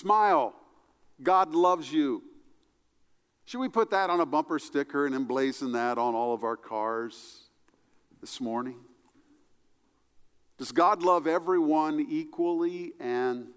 Smile. 0.00 0.54
God 1.22 1.54
loves 1.54 1.92
you. 1.92 2.22
Should 3.46 3.60
we 3.60 3.68
put 3.68 3.90
that 3.90 4.10
on 4.10 4.20
a 4.20 4.26
bumper 4.26 4.58
sticker 4.58 5.06
and 5.06 5.14
emblazon 5.14 5.72
that 5.72 5.98
on 5.98 6.14
all 6.14 6.34
of 6.34 6.44
our 6.44 6.56
cars 6.56 7.48
this 8.20 8.40
morning? 8.40 8.76
Does 10.58 10.70
God 10.70 11.02
love 11.02 11.26
everyone 11.26 12.04
equally 12.08 12.92
and 13.00 13.48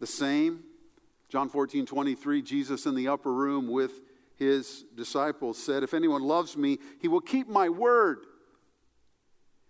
the 0.00 0.06
same? 0.06 0.64
John 1.28 1.48
14, 1.48 1.86
23, 1.86 2.42
Jesus 2.42 2.86
in 2.86 2.94
the 2.94 3.08
upper 3.08 3.32
room 3.32 3.68
with 3.68 4.00
his 4.36 4.84
disciples 4.96 5.58
said, 5.58 5.82
If 5.82 5.94
anyone 5.94 6.22
loves 6.22 6.56
me, 6.56 6.78
he 7.00 7.08
will 7.08 7.20
keep 7.20 7.48
my 7.48 7.68
word. 7.68 8.20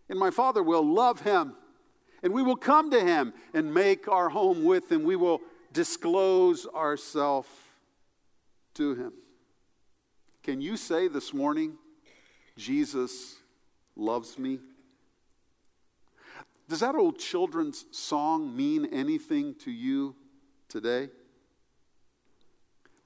And 0.08 0.18
my 0.18 0.30
Father 0.30 0.62
will 0.62 0.86
love 0.86 1.20
him. 1.20 1.54
And 2.22 2.32
we 2.32 2.42
will 2.42 2.56
come 2.56 2.90
to 2.90 3.00
him 3.00 3.32
and 3.54 3.72
make 3.72 4.08
our 4.08 4.28
home 4.28 4.64
with 4.64 4.90
him. 4.90 5.04
We 5.04 5.16
will 5.16 5.40
disclose 5.72 6.66
ourselves 6.66 7.48
to 8.74 8.94
him. 8.94 9.12
Can 10.42 10.60
you 10.60 10.76
say 10.76 11.08
this 11.08 11.32
morning, 11.32 11.74
Jesus 12.56 13.36
loves 13.96 14.38
me? 14.38 14.58
Does 16.68 16.80
that 16.80 16.94
old 16.94 17.18
children's 17.18 17.84
song 17.92 18.56
mean 18.56 18.86
anything 18.86 19.54
to 19.60 19.70
you 19.70 20.14
today? 20.68 21.08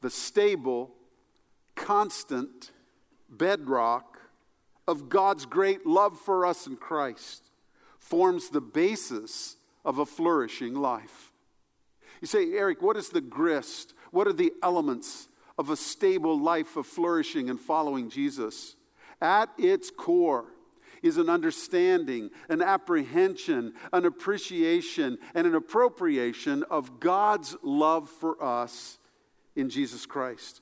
The 0.00 0.10
stable, 0.10 0.90
constant 1.74 2.72
bedrock 3.28 4.18
of 4.88 5.08
God's 5.08 5.46
great 5.46 5.86
love 5.86 6.18
for 6.18 6.44
us 6.44 6.66
in 6.66 6.76
Christ 6.76 7.51
forms 8.02 8.50
the 8.50 8.60
basis 8.60 9.56
of 9.84 9.98
a 9.98 10.06
flourishing 10.06 10.74
life. 10.74 11.32
You 12.20 12.26
say, 12.26 12.52
Eric, 12.52 12.82
what 12.82 12.96
is 12.96 13.08
the 13.08 13.20
grist? 13.20 13.94
What 14.10 14.26
are 14.26 14.32
the 14.32 14.52
elements 14.62 15.28
of 15.56 15.70
a 15.70 15.76
stable 15.76 16.38
life 16.38 16.76
of 16.76 16.86
flourishing 16.86 17.48
and 17.48 17.58
following 17.58 18.10
Jesus? 18.10 18.76
At 19.20 19.50
its 19.56 19.90
core 19.90 20.46
is 21.00 21.16
an 21.16 21.30
understanding, 21.30 22.30
an 22.48 22.60
apprehension, 22.60 23.72
an 23.92 24.04
appreciation, 24.04 25.18
and 25.34 25.46
an 25.46 25.54
appropriation 25.54 26.64
of 26.70 27.00
God's 27.00 27.56
love 27.62 28.08
for 28.08 28.42
us 28.42 28.98
in 29.54 29.70
Jesus 29.70 30.06
Christ. 30.06 30.60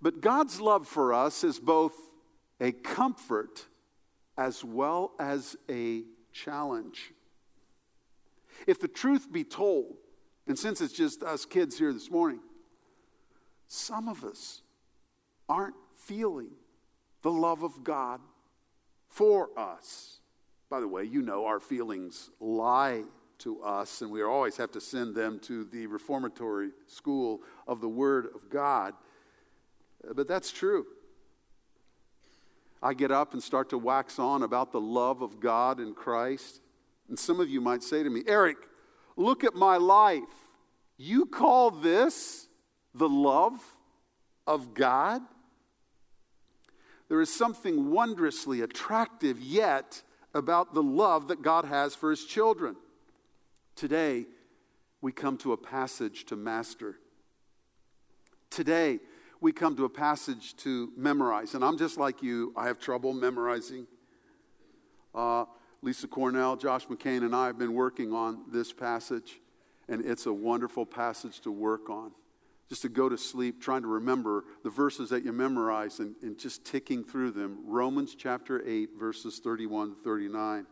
But 0.00 0.20
God's 0.20 0.60
love 0.60 0.86
for 0.86 1.12
us 1.12 1.42
is 1.42 1.58
both 1.58 1.94
a 2.60 2.72
comfort 2.72 3.66
as 4.36 4.62
well 4.62 5.12
as 5.18 5.56
a 5.68 6.04
challenge. 6.44 7.12
If 8.66 8.80
the 8.80 8.88
truth 8.88 9.32
be 9.32 9.44
told, 9.44 9.96
and 10.46 10.58
since 10.58 10.80
it's 10.80 10.94
just 10.94 11.22
us 11.22 11.44
kids 11.44 11.78
here 11.78 11.92
this 11.92 12.10
morning, 12.10 12.40
some 13.66 14.08
of 14.08 14.24
us 14.24 14.62
aren't 15.48 15.76
feeling 15.96 16.50
the 17.22 17.30
love 17.30 17.62
of 17.62 17.84
God 17.84 18.20
for 19.08 19.50
us. 19.58 20.20
By 20.70 20.80
the 20.80 20.88
way, 20.88 21.04
you 21.04 21.22
know 21.22 21.46
our 21.46 21.60
feelings 21.60 22.30
lie 22.40 23.04
to 23.38 23.62
us, 23.62 24.02
and 24.02 24.10
we 24.10 24.22
always 24.22 24.56
have 24.56 24.72
to 24.72 24.80
send 24.80 25.14
them 25.14 25.38
to 25.40 25.64
the 25.64 25.86
reformatory 25.86 26.70
school 26.86 27.40
of 27.66 27.80
the 27.80 27.88
Word 27.88 28.26
of 28.34 28.50
God. 28.50 28.94
But 30.14 30.28
that's 30.28 30.50
true. 30.50 30.86
I 32.82 32.94
get 32.94 33.10
up 33.10 33.32
and 33.32 33.42
start 33.42 33.70
to 33.70 33.78
wax 33.78 34.18
on 34.18 34.42
about 34.42 34.72
the 34.72 34.80
love 34.80 35.22
of 35.22 35.40
God 35.40 35.78
and 35.80 35.94
Christ. 35.96 36.60
And 37.08 37.18
some 37.18 37.40
of 37.40 37.48
you 37.48 37.60
might 37.60 37.82
say 37.82 38.02
to 38.02 38.10
me, 38.10 38.22
Eric, 38.26 38.56
look 39.16 39.44
at 39.44 39.54
my 39.54 39.76
life. 39.76 40.22
You 40.96 41.26
call 41.26 41.70
this 41.70 42.48
the 42.94 43.08
love 43.08 43.60
of 44.46 44.74
God? 44.74 45.22
There 47.08 47.20
is 47.20 47.34
something 47.34 47.90
wondrously 47.90 48.60
attractive 48.60 49.40
yet 49.40 50.02
about 50.34 50.74
the 50.74 50.82
love 50.82 51.28
that 51.28 51.42
God 51.42 51.64
has 51.64 51.94
for 51.94 52.10
his 52.10 52.24
children. 52.24 52.76
Today, 53.74 54.26
we 55.00 55.12
come 55.12 55.36
to 55.38 55.52
a 55.52 55.56
passage 55.56 56.26
to 56.26 56.36
master. 56.36 56.96
Today, 58.50 59.00
we 59.40 59.52
come 59.52 59.76
to 59.76 59.84
a 59.84 59.88
passage 59.88 60.56
to 60.56 60.92
memorize. 60.96 61.54
And 61.54 61.64
I'm 61.64 61.78
just 61.78 61.96
like 61.96 62.22
you, 62.22 62.52
I 62.56 62.66
have 62.66 62.78
trouble 62.78 63.12
memorizing. 63.12 63.86
Uh, 65.14 65.44
Lisa 65.80 66.08
Cornell, 66.08 66.56
Josh 66.56 66.86
McCain, 66.86 67.24
and 67.24 67.34
I 67.34 67.46
have 67.46 67.58
been 67.58 67.74
working 67.74 68.12
on 68.12 68.42
this 68.50 68.72
passage, 68.72 69.40
and 69.88 70.04
it's 70.04 70.26
a 70.26 70.32
wonderful 70.32 70.84
passage 70.84 71.40
to 71.42 71.52
work 71.52 71.88
on. 71.88 72.10
Just 72.68 72.82
to 72.82 72.88
go 72.88 73.08
to 73.08 73.16
sleep 73.16 73.62
trying 73.62 73.82
to 73.82 73.88
remember 73.88 74.44
the 74.62 74.70
verses 74.70 75.08
that 75.10 75.24
you 75.24 75.32
memorize 75.32 76.00
and, 76.00 76.14
and 76.20 76.38
just 76.38 76.66
ticking 76.66 77.02
through 77.02 77.30
them. 77.30 77.60
Romans 77.64 78.14
chapter 78.14 78.62
8, 78.66 78.90
verses 78.98 79.40
31 79.42 79.90
to 79.90 79.96
39. 80.02 80.66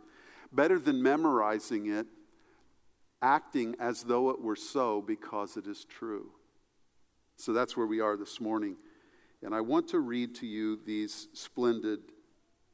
Better 0.53 0.79
than 0.79 1.03
memorizing 1.03 1.87
it, 1.87 2.07
acting 3.23 3.77
as 3.81 4.03
though 4.03 4.29
it 4.31 4.43
were 4.43 4.57
so 4.57 5.01
because 5.01 5.57
it 5.57 5.67
is 5.67 5.87
true. 5.87 6.31
So 7.37 7.53
that's 7.53 7.77
where 7.77 7.87
we 7.87 8.01
are 8.01 8.17
this 8.17 8.41
morning. 8.41 8.77
And 9.43 9.55
I 9.55 9.61
want 9.61 9.89
to 9.89 10.01
read 10.01 10.35
to 10.37 10.47
you 10.47 10.81
these 10.85 11.29
splendid 11.33 12.01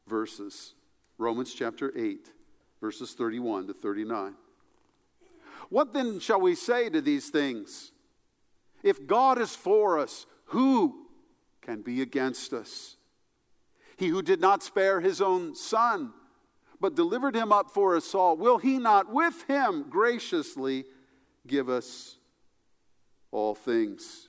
verses 0.06 0.74
Romans 1.18 1.54
chapter 1.54 1.92
8, 1.96 2.32
verses 2.80 3.12
31 3.12 3.68
to 3.68 3.74
39. 3.74 4.34
What 5.68 5.92
then 5.92 6.18
shall 6.20 6.40
we 6.40 6.54
say 6.54 6.88
to 6.90 7.00
these 7.00 7.28
things? 7.30 7.92
If 8.82 9.06
God 9.06 9.38
is 9.38 9.54
for 9.54 9.98
us, 9.98 10.26
who 10.46 11.06
can 11.60 11.82
be 11.82 12.02
against 12.02 12.52
us? 12.52 12.96
He 13.96 14.08
who 14.08 14.20
did 14.20 14.40
not 14.40 14.62
spare 14.62 15.00
his 15.00 15.20
own 15.20 15.54
son, 15.54 16.12
but 16.80 16.96
delivered 16.96 17.36
him 17.36 17.52
up 17.52 17.70
for 17.70 17.96
us 17.96 18.14
all, 18.14 18.36
will 18.36 18.58
he 18.58 18.78
not 18.78 19.12
with 19.12 19.44
him 19.46 19.86
graciously 19.88 20.84
give 21.46 21.68
us 21.68 22.16
all 23.30 23.54
things? 23.54 24.28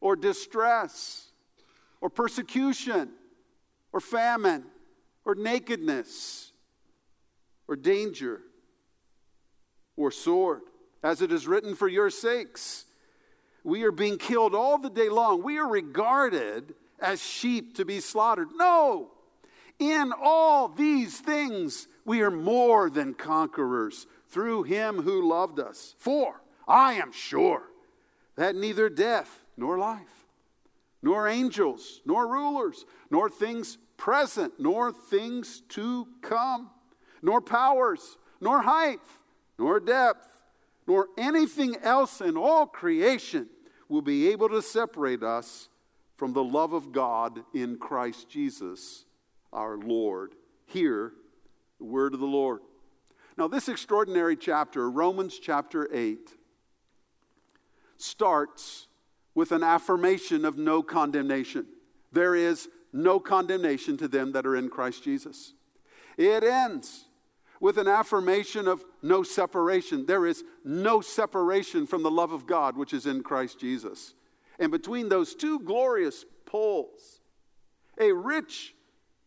Or 0.00 0.16
distress 0.16 1.28
or 2.00 2.10
persecution 2.10 3.10
or 3.92 4.00
famine 4.00 4.64
or 5.24 5.34
nakedness 5.34 6.52
or 7.66 7.76
danger 7.76 8.40
or 9.96 10.10
sword. 10.10 10.60
As 11.02 11.22
it 11.22 11.30
is 11.30 11.46
written, 11.46 11.74
for 11.74 11.88
your 11.88 12.10
sakes, 12.10 12.86
we 13.62 13.82
are 13.82 13.92
being 13.92 14.18
killed 14.18 14.54
all 14.54 14.78
the 14.78 14.90
day 14.90 15.08
long. 15.08 15.42
We 15.42 15.58
are 15.58 15.68
regarded 15.68 16.74
as 16.98 17.22
sheep 17.22 17.76
to 17.76 17.84
be 17.84 18.00
slaughtered. 18.00 18.48
No! 18.56 19.10
In 19.78 20.12
all 20.20 20.68
these 20.68 21.20
things, 21.20 21.86
we 22.04 22.22
are 22.22 22.30
more 22.30 22.90
than 22.90 23.14
conquerors 23.14 24.06
through 24.28 24.64
him 24.64 25.02
who 25.02 25.28
loved 25.28 25.60
us. 25.60 25.94
For 25.98 26.42
I 26.66 26.94
am 26.94 27.12
sure 27.12 27.62
that 28.36 28.56
neither 28.56 28.88
death, 28.88 29.44
nor 29.58 29.76
life, 29.78 30.26
nor 31.02 31.28
angels, 31.28 32.00
nor 32.06 32.28
rulers, 32.28 32.86
nor 33.10 33.28
things 33.28 33.76
present, 33.96 34.54
nor 34.58 34.92
things 34.92 35.62
to 35.68 36.06
come, 36.22 36.70
nor 37.20 37.40
powers, 37.40 38.16
nor 38.40 38.62
height, 38.62 39.00
nor 39.58 39.80
depth, 39.80 40.26
nor 40.86 41.08
anything 41.18 41.76
else 41.82 42.20
in 42.20 42.36
all 42.36 42.66
creation 42.66 43.48
will 43.88 44.00
be 44.00 44.28
able 44.28 44.48
to 44.48 44.62
separate 44.62 45.22
us 45.22 45.68
from 46.16 46.32
the 46.32 46.42
love 46.42 46.72
of 46.72 46.92
God 46.92 47.40
in 47.52 47.76
Christ 47.76 48.28
Jesus 48.28 49.04
our 49.52 49.76
Lord. 49.76 50.34
Hear 50.66 51.12
the 51.78 51.84
word 51.84 52.14
of 52.14 52.20
the 52.20 52.26
Lord. 52.26 52.60
Now, 53.36 53.48
this 53.48 53.68
extraordinary 53.68 54.36
chapter, 54.36 54.90
Romans 54.90 55.38
chapter 55.38 55.88
8, 55.92 56.30
starts 57.96 58.87
with 59.38 59.52
an 59.52 59.62
affirmation 59.62 60.44
of 60.44 60.58
no 60.58 60.82
condemnation. 60.82 61.64
There 62.10 62.34
is 62.34 62.68
no 62.92 63.20
condemnation 63.20 63.96
to 63.98 64.08
them 64.08 64.32
that 64.32 64.44
are 64.44 64.56
in 64.56 64.68
Christ 64.68 65.04
Jesus. 65.04 65.52
It 66.16 66.42
ends 66.42 67.04
with 67.60 67.78
an 67.78 67.86
affirmation 67.86 68.66
of 68.66 68.84
no 69.00 69.22
separation. 69.22 70.06
There 70.06 70.26
is 70.26 70.42
no 70.64 71.00
separation 71.00 71.86
from 71.86 72.02
the 72.02 72.10
love 72.10 72.32
of 72.32 72.48
God, 72.48 72.76
which 72.76 72.92
is 72.92 73.06
in 73.06 73.22
Christ 73.22 73.60
Jesus. 73.60 74.12
And 74.58 74.72
between 74.72 75.08
those 75.08 75.36
two 75.36 75.60
glorious 75.60 76.24
poles, 76.44 77.20
a 77.96 78.10
rich 78.10 78.74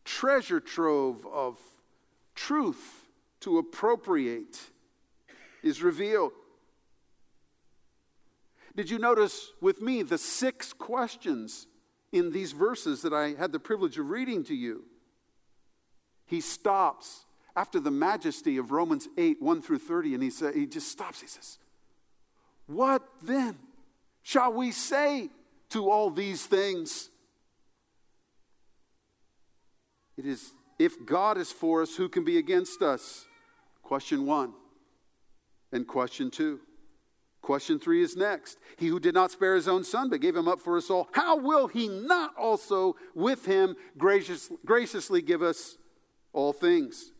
treasure 0.03 0.59
trove 0.59 1.25
of 1.25 1.57
truth 2.35 3.07
to 3.39 3.59
appropriate 3.59 4.59
is 5.63 5.81
revealed. 5.81 6.33
Did 8.75 8.89
you 8.89 8.99
notice 8.99 9.51
with 9.59 9.81
me 9.81 10.01
the 10.01 10.17
six 10.17 10.73
questions 10.73 11.67
in 12.11 12.31
these 12.31 12.51
verses 12.51 13.01
that 13.01 13.13
I 13.13 13.33
had 13.33 13.51
the 13.51 13.59
privilege 13.59 13.97
of 13.97 14.09
reading 14.09 14.43
to 14.45 14.55
you? 14.55 14.83
He 16.25 16.39
stops 16.39 17.25
after 17.55 17.79
the 17.79 17.91
majesty 17.91 18.57
of 18.57 18.71
Romans 18.71 19.09
8, 19.17 19.41
1 19.41 19.61
through 19.61 19.79
30, 19.79 20.13
and 20.13 20.23
he, 20.23 20.29
sa- 20.29 20.51
he 20.51 20.65
just 20.65 20.87
stops. 20.89 21.19
He 21.19 21.27
says, 21.27 21.57
What 22.67 23.03
then 23.21 23.57
shall 24.21 24.53
we 24.53 24.71
say 24.71 25.29
to 25.69 25.89
all 25.89 26.09
these 26.09 26.45
things? 26.45 27.09
It 30.17 30.25
is, 30.25 30.53
if 30.79 31.05
God 31.05 31.37
is 31.37 31.51
for 31.51 31.81
us, 31.81 31.95
who 31.95 32.07
can 32.07 32.23
be 32.23 32.37
against 32.37 32.81
us? 32.81 33.25
Question 33.83 34.25
one. 34.25 34.53
And 35.73 35.85
question 35.85 36.31
two. 36.31 36.61
Question 37.41 37.79
three 37.79 38.03
is 38.03 38.15
next. 38.15 38.59
He 38.77 38.87
who 38.87 38.99
did 38.99 39.15
not 39.15 39.31
spare 39.31 39.55
his 39.55 39.67
own 39.67 39.83
son, 39.83 40.09
but 40.09 40.21
gave 40.21 40.35
him 40.35 40.47
up 40.47 40.59
for 40.59 40.77
us 40.77 40.89
all, 40.89 41.09
how 41.11 41.37
will 41.37 41.67
he 41.67 41.87
not 41.87 42.35
also 42.37 42.95
with 43.15 43.45
him 43.45 43.75
gracious, 43.97 44.51
graciously 44.63 45.21
give 45.21 45.41
us 45.41 45.77
all 46.33 46.53
things? 46.53 47.11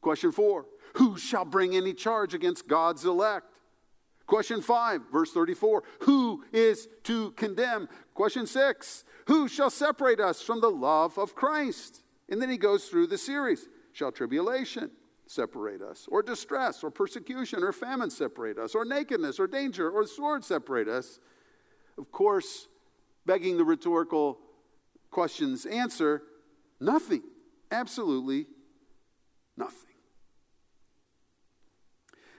Question 0.00 0.30
four 0.30 0.66
Who 0.94 1.18
shall 1.18 1.44
bring 1.44 1.74
any 1.74 1.92
charge 1.92 2.34
against 2.34 2.68
God's 2.68 3.04
elect? 3.04 3.46
Question 4.26 4.62
five, 4.62 5.02
verse 5.10 5.32
34 5.32 5.82
Who 6.02 6.44
is 6.52 6.88
to 7.04 7.32
condemn? 7.32 7.88
Question 8.14 8.46
six 8.46 9.04
Who 9.26 9.48
shall 9.48 9.70
separate 9.70 10.20
us 10.20 10.40
from 10.40 10.60
the 10.60 10.70
love 10.70 11.18
of 11.18 11.34
Christ? 11.34 12.02
And 12.28 12.40
then 12.40 12.48
he 12.48 12.56
goes 12.56 12.86
through 12.86 13.08
the 13.08 13.18
series 13.18 13.68
Shall 13.92 14.12
tribulation 14.12 14.92
separate 15.26 15.82
us, 15.82 16.06
or 16.10 16.22
distress, 16.22 16.82
or 16.82 16.90
persecution, 16.90 17.62
or 17.62 17.72
famine 17.72 18.10
separate 18.10 18.58
us, 18.58 18.74
or 18.74 18.84
nakedness, 18.84 19.38
or 19.40 19.46
danger, 19.46 19.90
or 19.90 20.06
sword 20.06 20.44
separate 20.44 20.88
us? 20.88 21.20
Of 21.98 22.10
course, 22.10 22.68
begging 23.26 23.56
the 23.56 23.64
rhetorical 23.64 24.38
question's 25.10 25.66
answer 25.66 26.22
nothing. 26.80 27.22
Absolutely 27.70 28.46
nothing. 29.56 29.90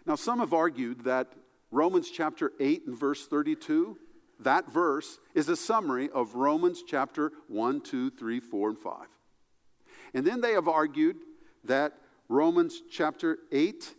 Now, 0.05 0.15
some 0.15 0.39
have 0.39 0.53
argued 0.53 1.05
that 1.05 1.33
Romans 1.71 2.09
chapter 2.09 2.51
8 2.59 2.87
and 2.87 2.97
verse 2.97 3.25
32, 3.25 3.97
that 4.39 4.71
verse 4.71 5.19
is 5.33 5.47
a 5.49 5.55
summary 5.55 6.09
of 6.09 6.35
Romans 6.35 6.83
chapter 6.85 7.31
1, 7.47 7.81
2, 7.81 8.11
3, 8.11 8.39
4, 8.39 8.69
and 8.69 8.77
5. 8.77 8.93
And 10.13 10.27
then 10.27 10.41
they 10.41 10.53
have 10.53 10.67
argued 10.67 11.17
that 11.63 11.93
Romans 12.33 12.81
chapter 12.89 13.37
8 13.51 13.93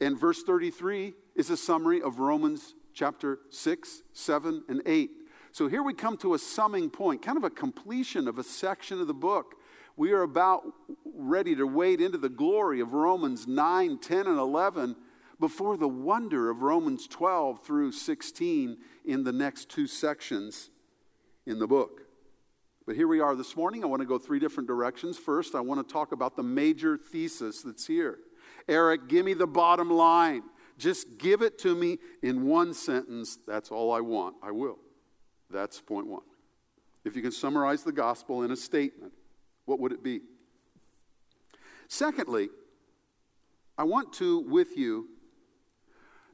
and 0.00 0.18
verse 0.18 0.42
33 0.42 1.12
is 1.36 1.50
a 1.50 1.56
summary 1.56 2.00
of 2.00 2.18
Romans 2.18 2.74
chapter 2.94 3.40
6, 3.50 4.04
7, 4.14 4.64
and 4.70 4.80
8. 4.86 5.10
So 5.52 5.68
here 5.68 5.82
we 5.82 5.92
come 5.92 6.16
to 6.16 6.32
a 6.32 6.38
summing 6.38 6.88
point, 6.88 7.20
kind 7.20 7.36
of 7.36 7.44
a 7.44 7.50
completion 7.50 8.26
of 8.26 8.38
a 8.38 8.42
section 8.42 9.02
of 9.02 9.06
the 9.06 9.12
book. 9.12 9.56
We 9.98 10.12
are 10.12 10.22
about 10.22 10.62
ready 11.14 11.54
to 11.56 11.66
wade 11.66 12.00
into 12.00 12.16
the 12.16 12.30
glory 12.30 12.80
of 12.80 12.94
Romans 12.94 13.46
9, 13.46 13.98
10, 13.98 14.26
and 14.26 14.38
11 14.38 14.96
before 15.38 15.76
the 15.76 15.88
wonder 15.88 16.48
of 16.48 16.62
Romans 16.62 17.06
12 17.06 17.62
through 17.66 17.92
16 17.92 18.78
in 19.04 19.24
the 19.24 19.32
next 19.32 19.68
two 19.68 19.86
sections 19.86 20.70
in 21.44 21.58
the 21.58 21.66
book. 21.66 22.07
But 22.88 22.96
here 22.96 23.06
we 23.06 23.20
are 23.20 23.36
this 23.36 23.54
morning. 23.54 23.84
I 23.84 23.86
want 23.86 24.00
to 24.00 24.06
go 24.06 24.16
three 24.16 24.38
different 24.38 24.66
directions. 24.66 25.18
First, 25.18 25.54
I 25.54 25.60
want 25.60 25.86
to 25.86 25.92
talk 25.92 26.12
about 26.12 26.36
the 26.36 26.42
major 26.42 26.96
thesis 26.96 27.60
that's 27.60 27.86
here. 27.86 28.18
Eric, 28.66 29.08
give 29.08 29.26
me 29.26 29.34
the 29.34 29.46
bottom 29.46 29.90
line. 29.90 30.42
Just 30.78 31.18
give 31.18 31.42
it 31.42 31.58
to 31.58 31.74
me 31.74 31.98
in 32.22 32.46
one 32.46 32.72
sentence. 32.72 33.36
That's 33.46 33.70
all 33.70 33.92
I 33.92 34.00
want. 34.00 34.36
I 34.42 34.52
will. 34.52 34.78
That's 35.50 35.82
point 35.82 36.06
one. 36.06 36.22
If 37.04 37.14
you 37.14 37.20
can 37.20 37.30
summarize 37.30 37.82
the 37.82 37.92
gospel 37.92 38.42
in 38.42 38.52
a 38.52 38.56
statement, 38.56 39.12
what 39.66 39.80
would 39.80 39.92
it 39.92 40.02
be? 40.02 40.22
Secondly, 41.88 42.48
I 43.76 43.84
want 43.84 44.14
to, 44.14 44.40
with 44.40 44.78
you, 44.78 45.08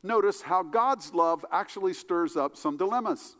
notice 0.05 0.43
how 0.43 0.63
God's 0.63 1.13
love 1.15 1.45
actually 1.51 1.95
stirs 1.95 2.37
up 2.37 2.57
some 2.57 2.77
dilemmas. 2.77 3.35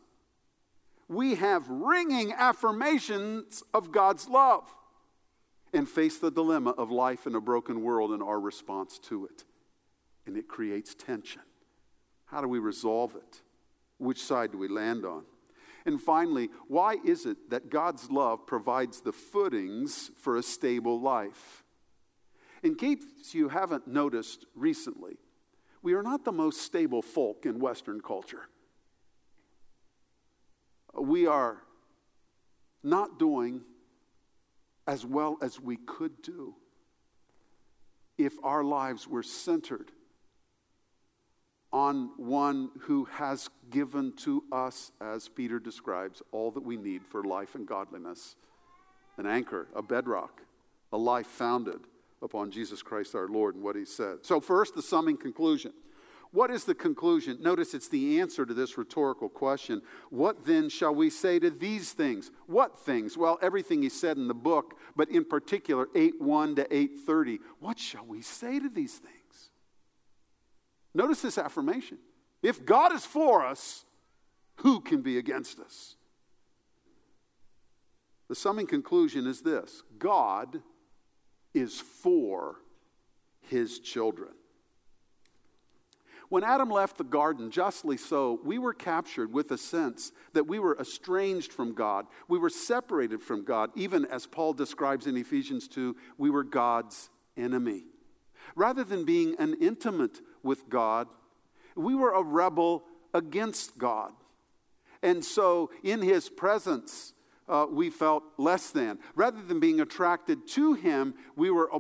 We 1.09 1.35
have 1.35 1.69
ringing 1.69 2.33
affirmations 2.33 3.63
of 3.73 3.93
God's 3.93 4.29
love 4.29 4.73
and 5.73 5.89
face 5.89 6.19
the 6.19 6.31
dilemma 6.31 6.71
of 6.71 6.91
life 6.91 7.27
in 7.27 7.35
a 7.35 7.41
broken 7.41 7.83
world 7.83 8.13
and 8.13 8.23
our 8.23 8.41
response 8.41 8.99
to 9.01 9.27
it. 9.27 9.45
And 10.27 10.37
it 10.37 10.49
creates 10.49 10.95
tension. 10.95 11.43
How 12.27 12.41
do 12.41 12.49
we 12.49 12.59
resolve 12.59 13.15
it? 13.15 13.43
Which 13.99 14.23
side 14.23 14.53
do 14.53 14.59
we 14.59 14.69
land 14.69 15.05
on? 15.05 15.25
And 15.87 16.01
finally, 16.01 16.49
why 16.69 16.97
is 17.05 17.27
it 17.27 17.51
that 17.51 17.69
God's 17.69 18.11
love 18.11 18.47
provides 18.47 19.03
the 19.03 19.13
footings 19.13 20.11
for 20.17 20.37
a 20.37 20.43
stable 20.43 21.01
life? 21.01 21.63
In 22.63 22.75
case 22.75 23.05
you 23.33 23.51
haven't 23.51 23.87
noticed 23.87 24.47
recently, 24.55 25.19
we 25.83 25.93
are 25.93 26.03
not 26.03 26.25
the 26.25 26.33
most 26.33 26.63
stable 26.63 27.03
folk 27.03 27.45
in 27.45 27.59
Western 27.59 28.01
culture. 28.01 28.49
We 30.99 31.27
are 31.27 31.63
not 32.83 33.19
doing 33.19 33.63
as 34.87 35.05
well 35.05 35.39
as 35.41 35.61
we 35.61 35.77
could 35.77 36.23
do 36.23 36.55
if 38.19 38.35
our 38.43 38.63
lives 38.63 39.09
were 39.09 39.23
centered 39.23 39.91
on 41.73 42.11
one 42.17 42.71
who 42.83 43.05
has 43.07 43.51
given 43.71 44.13
to 44.13 44.45
us, 44.53 44.93
as 45.01 45.29
Peter 45.29 45.59
describes, 45.59 46.23
all 46.31 46.53
that 46.53 46.63
we 46.63 46.77
need 46.77 47.03
for 47.05 47.25
life 47.25 47.57
and 47.57 47.67
godliness 47.67 48.37
an 49.17 49.27
anchor, 49.27 49.69
a 49.75 49.83
bedrock, 49.83 50.43
a 50.93 50.97
life 50.97 51.27
founded 51.27 51.81
upon 52.23 52.51
Jesus 52.51 52.83
Christ 52.83 53.15
our 53.15 53.29
Lord 53.29 53.55
and 53.55 53.63
what 53.63 53.77
he 53.77 53.85
said. 53.85 54.19
So, 54.23 54.41
first, 54.41 54.75
the 54.75 54.83
summing 54.83 55.17
conclusion. 55.17 55.73
What 56.35 56.51
is 56.51 56.65
the 56.65 56.75
conclusion? 56.75 57.39
Notice 57.41 57.75
it's 57.75 57.87
the 57.87 58.21
answer 58.21 58.45
to 58.45 58.53
this 58.53 58.77
rhetorical 58.77 59.29
question. 59.29 59.81
What 60.11 60.45
then 60.45 60.69
shall 60.69 60.93
we 60.93 61.09
say 61.09 61.39
to 61.39 61.49
these 61.49 61.93
things? 61.93 62.33
What 62.49 62.77
things? 62.77 63.17
Well, 63.17 63.39
everything 63.41 63.83
he 63.83 63.89
said 63.89 64.17
in 64.17 64.27
the 64.27 64.35
book, 64.35 64.77
but 64.97 65.09
in 65.09 65.25
particular 65.25 65.87
8:1 65.95 66.57
to 66.57 66.67
8:30. 66.75 67.39
What 67.61 67.79
shall 67.79 68.05
we 68.05 68.21
say 68.21 68.59
to 68.59 68.69
these 68.69 68.99
things? 68.99 69.51
Notice 70.93 71.23
this 71.23 71.39
affirmation. 71.39 71.99
If 72.43 72.67
God 72.67 72.93
is 72.93 73.07
for 73.07 73.47
us, 73.47 73.85
who 74.57 74.81
can 74.81 75.03
be 75.03 75.19
against 75.19 75.61
us? 75.61 75.95
The 78.27 78.35
summing 78.35 78.67
conclusion 78.67 79.29
is 79.29 79.43
this 79.43 79.85
God 80.01 80.65
is 81.53 81.79
for 81.79 82.57
his 83.41 83.79
children. 83.79 84.35
When 86.35 86.43
Adam 86.43 86.69
left 86.69 86.99
the 86.99 87.05
garden, 87.05 87.49
justly 87.53 87.97
so, 87.97 88.41
we 88.43 88.59
were 88.59 88.75
captured 88.75 89.33
with 89.33 89.53
a 89.53 89.57
sense 89.57 90.11
that 90.33 90.49
we 90.49 90.59
were 90.59 90.77
estranged 90.81 91.53
from 91.53 91.75
God. 91.75 92.09
We 92.27 92.41
were 92.41 92.51
separated 92.51 93.23
from 93.23 93.45
God. 93.45 93.71
Even 93.77 94.05
as 94.07 94.27
Paul 94.27 94.53
describes 94.53 95.07
in 95.07 95.17
Ephesians 95.17 95.69
2, 95.69 95.95
we 96.19 96.31
were 96.31 96.43
God's 96.43 97.09
enemy. 97.37 97.85
Rather 98.57 98.83
than 98.83 99.05
being 99.05 99.37
an 99.39 99.55
intimate 99.61 100.23
with 100.43 100.69
God, 100.69 101.07
we 101.77 101.95
were 101.95 102.11
a 102.11 102.23
rebel 102.25 102.83
against 103.15 103.79
God. 103.79 104.11
And 105.05 105.25
so, 105.25 105.71
in 105.85 106.03
his 106.03 106.29
presence, 106.29 107.13
uh, 107.49 107.67
we 107.71 107.91
felt 107.91 108.23
less 108.39 108.71
than. 108.71 108.99
Rather 109.15 109.43
than 109.43 109.61
being 109.61 109.81
attracted 109.81 110.47
to 110.49 110.75
him, 110.75 111.15
we 111.37 111.51
were 111.51 111.71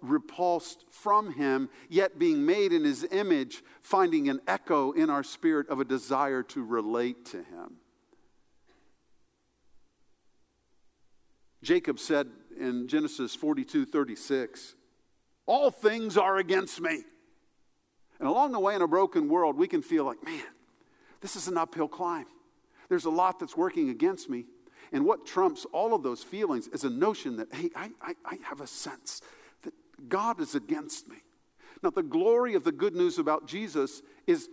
repulsed 0.00 0.84
from 0.90 1.34
him, 1.34 1.68
yet 1.88 2.18
being 2.18 2.46
made 2.46 2.72
in 2.72 2.84
his 2.84 3.06
image, 3.10 3.62
finding 3.82 4.28
an 4.28 4.40
echo 4.46 4.92
in 4.92 5.10
our 5.10 5.22
spirit 5.22 5.68
of 5.68 5.80
a 5.80 5.84
desire 5.84 6.42
to 6.42 6.64
relate 6.64 7.26
to 7.26 7.38
him. 7.38 7.76
Jacob 11.62 11.98
said 11.98 12.26
in 12.58 12.88
Genesis 12.88 13.34
42 13.34 13.84
36, 13.84 14.74
All 15.44 15.70
things 15.70 16.16
are 16.16 16.38
against 16.38 16.80
me. 16.80 17.02
And 18.18 18.28
along 18.28 18.52
the 18.52 18.60
way 18.60 18.74
in 18.74 18.82
a 18.82 18.88
broken 18.88 19.28
world, 19.28 19.56
we 19.56 19.66
can 19.66 19.82
feel 19.82 20.04
like, 20.04 20.22
man, 20.24 20.44
this 21.20 21.36
is 21.36 21.48
an 21.48 21.56
uphill 21.58 21.88
climb. 21.88 22.26
There's 22.88 23.04
a 23.04 23.10
lot 23.10 23.38
that's 23.38 23.56
working 23.56 23.88
against 23.88 24.28
me. 24.28 24.46
And 24.92 25.04
what 25.04 25.26
trumps 25.26 25.66
all 25.72 25.94
of 25.94 26.02
those 26.02 26.22
feelings 26.22 26.68
is 26.68 26.84
a 26.84 26.90
notion 26.90 27.36
that, 27.36 27.54
hey, 27.54 27.70
I, 27.76 27.90
I, 28.02 28.14
I 28.24 28.38
have 28.42 28.60
a 28.60 28.66
sense 28.66 29.22
that 29.62 29.72
God 30.08 30.40
is 30.40 30.54
against 30.54 31.08
me. 31.08 31.16
Now, 31.82 31.90
the 31.90 32.02
glory 32.02 32.54
of 32.54 32.64
the 32.64 32.72
good 32.72 32.94
news 32.94 33.18
about 33.18 33.46
Jesus 33.46 34.02
is 34.26 34.48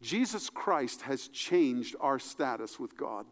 Jesus 0.00 0.48
Christ 0.48 1.02
has 1.02 1.28
changed 1.28 1.96
our 2.00 2.18
status 2.18 2.78
with 2.78 2.96
God. 2.96 3.26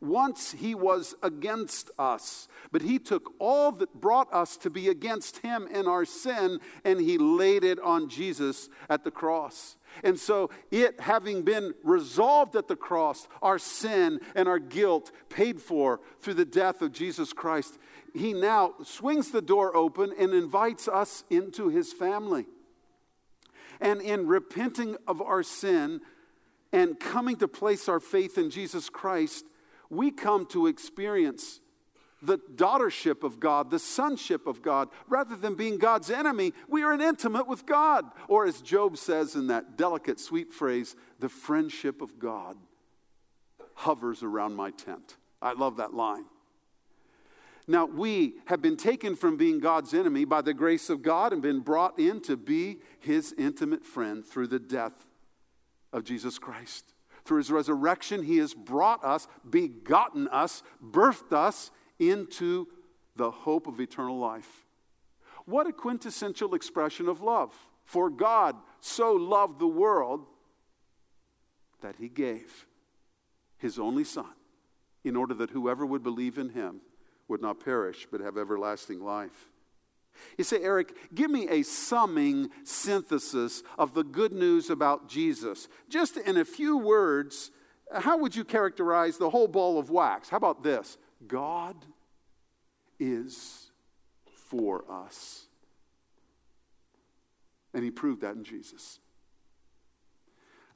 Once 0.00 0.52
he 0.52 0.74
was 0.74 1.14
against 1.22 1.90
us, 1.98 2.48
but 2.72 2.82
he 2.82 2.98
took 2.98 3.32
all 3.38 3.72
that 3.72 3.94
brought 3.94 4.32
us 4.32 4.56
to 4.58 4.68
be 4.68 4.88
against 4.88 5.38
him 5.38 5.66
in 5.68 5.86
our 5.86 6.04
sin 6.04 6.58
and 6.84 7.00
he 7.00 7.16
laid 7.16 7.64
it 7.64 7.78
on 7.80 8.08
Jesus 8.08 8.68
at 8.90 9.04
the 9.04 9.10
cross. 9.10 9.76
And 10.02 10.18
so, 10.18 10.50
it 10.70 11.00
having 11.00 11.42
been 11.42 11.74
resolved 11.82 12.56
at 12.56 12.68
the 12.68 12.76
cross, 12.76 13.28
our 13.42 13.58
sin 13.58 14.20
and 14.34 14.48
our 14.48 14.58
guilt 14.58 15.12
paid 15.28 15.60
for 15.60 16.00
through 16.20 16.34
the 16.34 16.44
death 16.44 16.82
of 16.82 16.92
Jesus 16.92 17.32
Christ, 17.32 17.78
he 18.12 18.32
now 18.32 18.74
swings 18.82 19.30
the 19.30 19.42
door 19.42 19.74
open 19.76 20.12
and 20.18 20.32
invites 20.32 20.88
us 20.88 21.24
into 21.30 21.68
his 21.68 21.92
family. 21.92 22.46
And 23.80 24.00
in 24.00 24.26
repenting 24.26 24.96
of 25.06 25.20
our 25.20 25.42
sin 25.42 26.00
and 26.72 26.98
coming 26.98 27.36
to 27.36 27.48
place 27.48 27.88
our 27.88 28.00
faith 28.00 28.38
in 28.38 28.50
Jesus 28.50 28.88
Christ, 28.88 29.44
we 29.90 30.10
come 30.10 30.46
to 30.46 30.66
experience 30.66 31.60
the 32.26 32.38
daughtership 32.38 33.22
of 33.22 33.40
God, 33.40 33.70
the 33.70 33.78
sonship 33.78 34.46
of 34.46 34.62
God. 34.62 34.88
Rather 35.08 35.36
than 35.36 35.54
being 35.54 35.78
God's 35.78 36.10
enemy, 36.10 36.52
we 36.68 36.82
are 36.82 36.92
intimate 36.92 37.46
with 37.46 37.66
God. 37.66 38.04
Or 38.28 38.46
as 38.46 38.60
Job 38.60 38.96
says 38.96 39.34
in 39.34 39.48
that 39.48 39.76
delicate, 39.76 40.20
sweet 40.20 40.52
phrase, 40.52 40.96
the 41.20 41.28
friendship 41.28 42.00
of 42.00 42.18
God 42.18 42.56
hovers 43.74 44.22
around 44.22 44.54
my 44.54 44.70
tent. 44.70 45.16
I 45.42 45.52
love 45.52 45.76
that 45.76 45.94
line. 45.94 46.24
Now, 47.66 47.86
we 47.86 48.34
have 48.46 48.60
been 48.60 48.76
taken 48.76 49.16
from 49.16 49.36
being 49.38 49.58
God's 49.58 49.94
enemy 49.94 50.26
by 50.26 50.42
the 50.42 50.52
grace 50.52 50.90
of 50.90 51.02
God 51.02 51.32
and 51.32 51.40
been 51.40 51.60
brought 51.60 51.98
in 51.98 52.20
to 52.22 52.36
be 52.36 52.80
his 53.00 53.34
intimate 53.38 53.84
friend 53.84 54.24
through 54.24 54.48
the 54.48 54.58
death 54.58 55.06
of 55.92 56.04
Jesus 56.04 56.38
Christ. 56.38 56.92
Through 57.24 57.38
his 57.38 57.50
resurrection, 57.50 58.22
he 58.22 58.36
has 58.38 58.52
brought 58.52 59.02
us, 59.02 59.26
begotten 59.48 60.28
us, 60.28 60.62
birthed 60.82 61.32
us 61.32 61.70
into 61.98 62.68
the 63.16 63.30
hope 63.30 63.66
of 63.66 63.80
eternal 63.80 64.18
life. 64.18 64.64
What 65.46 65.66
a 65.66 65.72
quintessential 65.72 66.54
expression 66.54 67.08
of 67.08 67.20
love. 67.20 67.54
For 67.84 68.08
God 68.08 68.56
so 68.80 69.12
loved 69.12 69.58
the 69.58 69.66
world 69.66 70.26
that 71.82 71.96
he 71.96 72.08
gave 72.08 72.66
his 73.58 73.78
only 73.78 74.04
Son 74.04 74.32
in 75.04 75.16
order 75.16 75.34
that 75.34 75.50
whoever 75.50 75.84
would 75.84 76.02
believe 76.02 76.38
in 76.38 76.48
him 76.48 76.80
would 77.28 77.42
not 77.42 77.62
perish 77.62 78.06
but 78.10 78.20
have 78.20 78.38
everlasting 78.38 79.04
life. 79.04 79.50
You 80.38 80.44
say, 80.44 80.62
Eric, 80.62 80.94
give 81.14 81.30
me 81.30 81.48
a 81.48 81.62
summing 81.62 82.50
synthesis 82.62 83.62
of 83.76 83.94
the 83.94 84.04
good 84.04 84.32
news 84.32 84.70
about 84.70 85.08
Jesus. 85.08 85.68
Just 85.88 86.16
in 86.16 86.36
a 86.36 86.44
few 86.44 86.78
words, 86.78 87.50
how 87.92 88.18
would 88.18 88.34
you 88.34 88.44
characterize 88.44 89.18
the 89.18 89.30
whole 89.30 89.48
ball 89.48 89.78
of 89.78 89.90
wax? 89.90 90.28
How 90.28 90.36
about 90.36 90.62
this? 90.62 90.96
God 91.26 91.76
is 92.98 93.70
for 94.34 94.84
us. 94.90 95.46
And 97.72 97.82
he 97.82 97.90
proved 97.90 98.22
that 98.22 98.36
in 98.36 98.44
Jesus. 98.44 99.00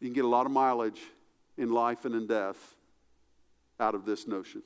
You 0.00 0.08
can 0.08 0.14
get 0.14 0.24
a 0.24 0.28
lot 0.28 0.46
of 0.46 0.52
mileage 0.52 1.00
in 1.56 1.70
life 1.70 2.04
and 2.04 2.14
in 2.14 2.26
death 2.26 2.74
out 3.80 3.94
of 3.94 4.04
this 4.04 4.26
notion. 4.26 4.62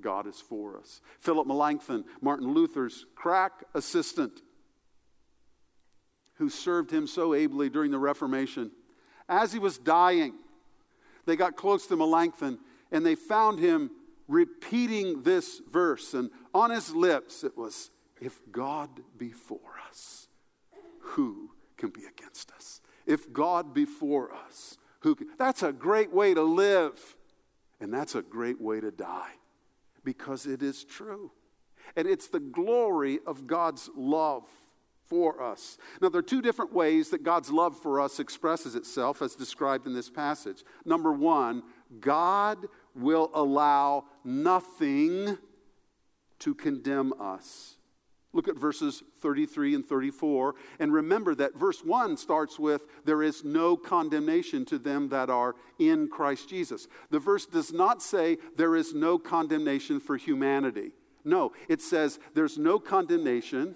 God 0.00 0.26
is 0.26 0.40
for 0.40 0.78
us. 0.78 1.00
Philip 1.20 1.46
Melanchthon, 1.46 2.04
Martin 2.20 2.52
Luther's 2.52 3.06
crack 3.14 3.64
assistant, 3.74 4.42
who 6.34 6.50
served 6.50 6.90
him 6.90 7.06
so 7.06 7.32
ably 7.32 7.70
during 7.70 7.90
the 7.90 7.98
Reformation, 7.98 8.70
as 9.28 9.52
he 9.52 9.58
was 9.58 9.78
dying, 9.78 10.34
they 11.24 11.34
got 11.34 11.56
close 11.56 11.86
to 11.86 11.96
Melanchthon 11.96 12.58
and 12.92 13.04
they 13.04 13.14
found 13.14 13.58
him 13.58 13.90
repeating 14.28 15.22
this 15.22 15.60
verse. 15.70 16.14
And 16.14 16.30
on 16.54 16.70
his 16.70 16.94
lips 16.94 17.44
it 17.44 17.56
was, 17.56 17.90
If 18.20 18.40
God 18.50 18.90
be 19.16 19.30
for 19.30 19.60
us, 19.88 20.28
who 21.00 21.50
can 21.76 21.90
be 21.90 22.02
against 22.04 22.52
us? 22.52 22.80
If 23.06 23.32
God 23.32 23.72
be 23.72 23.84
for 23.84 24.32
us, 24.34 24.78
who 25.00 25.14
can? 25.14 25.28
That's 25.38 25.62
a 25.62 25.72
great 25.72 26.12
way 26.12 26.34
to 26.34 26.42
live, 26.42 27.16
and 27.80 27.92
that's 27.92 28.14
a 28.14 28.22
great 28.22 28.60
way 28.60 28.80
to 28.80 28.90
die 28.90 29.34
because 30.04 30.46
it 30.46 30.62
is 30.62 30.84
true. 30.84 31.30
And 31.94 32.08
it's 32.08 32.28
the 32.28 32.40
glory 32.40 33.20
of 33.26 33.46
God's 33.46 33.88
love 33.96 34.44
for 35.08 35.40
us. 35.42 35.78
Now, 36.00 36.08
there 36.08 36.18
are 36.18 36.22
two 36.22 36.42
different 36.42 36.72
ways 36.72 37.10
that 37.10 37.22
God's 37.22 37.50
love 37.50 37.76
for 37.76 38.00
us 38.00 38.18
expresses 38.18 38.74
itself 38.74 39.22
as 39.22 39.34
described 39.34 39.86
in 39.86 39.94
this 39.94 40.10
passage. 40.10 40.64
Number 40.84 41.12
one, 41.12 41.62
God 42.00 42.66
will 42.96 43.30
allow 43.34 44.04
nothing 44.24 45.38
to 46.40 46.54
condemn 46.54 47.12
us. 47.20 47.76
Look 48.32 48.48
at 48.48 48.58
verses 48.58 49.02
33 49.22 49.76
and 49.76 49.86
34. 49.86 50.54
And 50.78 50.92
remember 50.92 51.34
that 51.36 51.56
verse 51.56 51.82
1 51.82 52.18
starts 52.18 52.58
with, 52.58 52.82
There 53.06 53.22
is 53.22 53.44
no 53.44 53.78
condemnation 53.78 54.66
to 54.66 54.78
them 54.78 55.08
that 55.08 55.30
are 55.30 55.54
in 55.78 56.08
Christ 56.08 56.50
Jesus. 56.50 56.86
The 57.10 57.18
verse 57.18 57.46
does 57.46 57.72
not 57.72 58.02
say, 58.02 58.36
There 58.56 58.76
is 58.76 58.92
no 58.92 59.18
condemnation 59.18 60.00
for 60.00 60.18
humanity. 60.18 60.92
No, 61.24 61.52
it 61.66 61.80
says, 61.80 62.18
There's 62.34 62.58
no 62.58 62.78
condemnation 62.78 63.74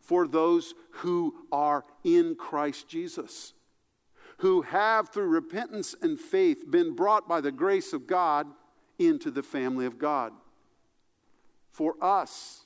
for 0.00 0.26
those 0.26 0.74
who 0.90 1.46
are 1.52 1.84
in 2.02 2.34
Christ 2.34 2.88
Jesus, 2.88 3.54
who 4.38 4.62
have, 4.62 5.10
through 5.10 5.28
repentance 5.28 5.94
and 6.00 6.18
faith, 6.18 6.70
been 6.70 6.94
brought 6.94 7.28
by 7.28 7.40
the 7.40 7.52
grace 7.52 7.92
of 7.92 8.06
God 8.06 8.46
into 8.98 9.30
the 9.30 9.42
family 9.42 9.86
of 9.86 9.98
God. 9.98 10.32
For 11.70 11.94
us, 12.00 12.64